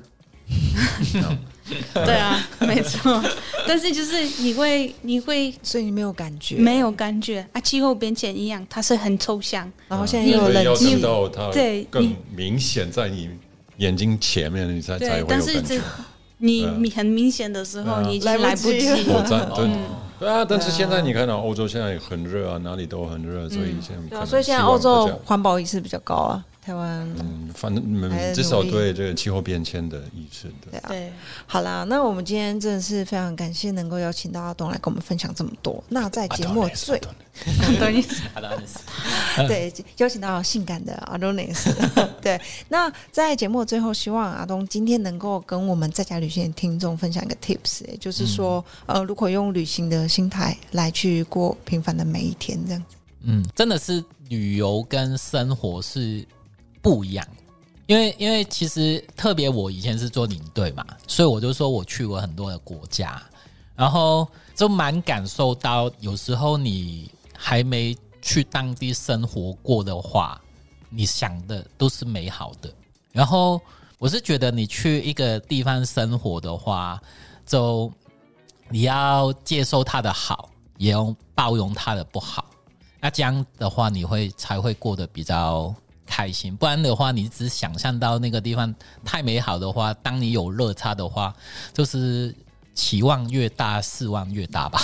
[1.94, 3.22] 对啊，没错。
[3.66, 7.60] 但是就是你会，你会，所以你没有感觉，没有感觉啊。
[7.60, 9.70] 气候变迁一样，它是很抽象。
[9.86, 13.30] 然后现在又冷，静到它对更明显在你
[13.76, 15.80] 眼睛前面，你才才会有感觉。
[16.38, 20.09] 你很明显的时候，你已经来不及了。
[20.20, 26.44] 对啊，但是现在你看到欧洲现在很热啊，哪里都很热，所以现在所以现在欧洲环保意识比较高啊。
[26.62, 30.88] 台湾嗯，反正至少对这个气候变迁的意识对啊。
[30.88, 31.10] 对，
[31.46, 35.82] 好啦，那我们今天真的是非常感谢能够邀请到阿东来跟我们分享这么多。
[35.88, 37.00] 那在节目最，
[39.48, 41.74] 对，邀请到性感的阿东尼斯。
[42.20, 42.38] 对，
[42.68, 52.96] 那在节目最后，希望阿东今天能够跟我们在家旅行的听众分享一个 tips，也就是说，呃，如果用旅行的心态来去过平凡的每一天，这样子。
[53.22, 56.22] 嗯，真的是旅游跟生活是。
[56.82, 57.26] 不一样，
[57.86, 63.22] 因为因为其实特别我以前是做领队嘛，所以我就说我去过很多的国家，
[63.74, 70.40] 然后就蛮感受到，有时候你还没去当地生活过的话，
[70.88, 72.72] 你想的都是美好的。
[73.12, 73.60] 然后
[73.98, 77.00] 我是觉得你去一个地方生活的话，
[77.44, 77.92] 就
[78.68, 82.46] 你要接受它的好，也要包容它的不好，
[83.00, 85.74] 那这样的话你会才会过得比较。
[86.20, 91.34] 开心，不然的话，你只想象到那个地方太美好的话，当你有落差的话，
[91.72, 92.34] 就是
[92.74, 94.78] 期望越大，失望越大吧。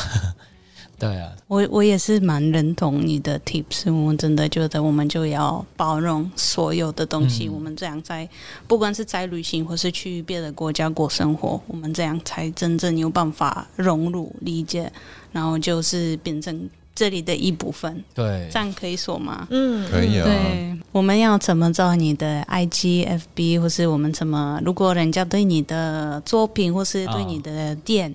[0.99, 8.27] 对啊，我我也是蛮认同你的 tips，我们真的觉得我们就要包容所有的东西，我们这样在
[8.67, 14.91] 不管是在旅行或是去别的国家过生活，我们这样才真正有办法融入理解，
[15.33, 16.67] 然后就是变成。
[16.97, 19.47] 这里的一部分，对，这样可以说吗？
[19.51, 20.25] 嗯，可以啊。
[20.25, 24.59] 对，我们要怎么找你的 IGFB，或是我们怎么？
[24.65, 28.13] 如果人家对你的作品或是对你的店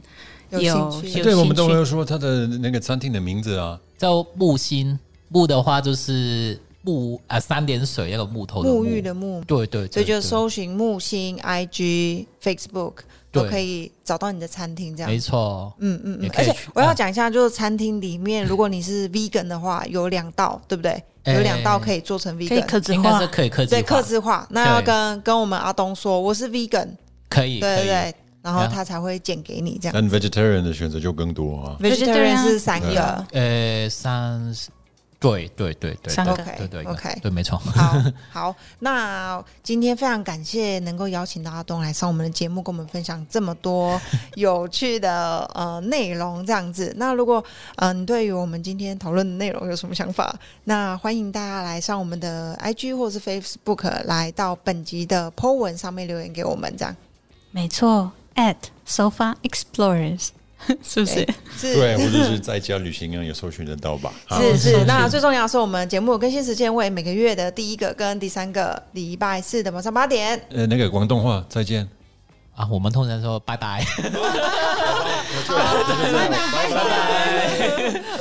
[0.50, 5.00] 有兴趣，对，我们都会说他的那个餐厅的名字啊，叫木星。
[5.30, 12.96] 木的话就是木啊三点水那个木头沐浴的沐，对对，所以就搜寻木星 IG Facebook
[13.32, 15.10] 都可以找到你的餐厅，这样。
[15.10, 16.30] 没错，嗯嗯嗯。
[16.36, 21.02] 而且我要讲一下，就是餐厅里面， 如果你是 Vegan 的话，有两道，对不对？
[21.26, 24.48] 有两道可以做成 Vegan，可以克制化，可以克制，对克制化。
[24.50, 26.90] 那要跟跟我们阿东说，我是 Vegan，
[27.30, 29.94] 可以，对对对，然后他才会剪给你这样。
[29.94, 32.44] 但 Vegetarian 的选择就更多啊，Vegetarian。
[32.44, 34.54] 是三个，呃，三。
[35.22, 37.56] 对对对对，OK，对对 OK，对，没错。
[37.60, 37.94] 好，
[38.32, 44.02] 好，那今天非常感谢能够邀请到阿东来上我们的节目，跟我们分享这么多
[44.34, 46.92] 有趣的呃内容，这样子。
[46.98, 47.44] 那如果
[47.76, 56.96] 嗯，对于我们今天讨论的内容有什么想法，那欢迎大家来上我们的 IG 或是 Facebook，来到本集的 po 文上面留言给我们，这样。
[57.52, 58.56] 没错，at
[58.88, 60.30] sofa explorers。
[60.84, 61.28] 是不是？
[61.58, 64.14] 是，对，或者是在家旅行一样也搜寻得到吧？
[64.40, 64.84] 是是。
[64.86, 70.42] 那最重要是我们节目更新时间为每个月的第一个跟第三个礼拜四的晚上八点。
[70.50, 71.88] 呃，那个广东话再见
[72.56, 73.86] 啊，我们通常说拜拜。
[73.98, 74.10] 拜
[75.50, 78.21] 拜拜拜。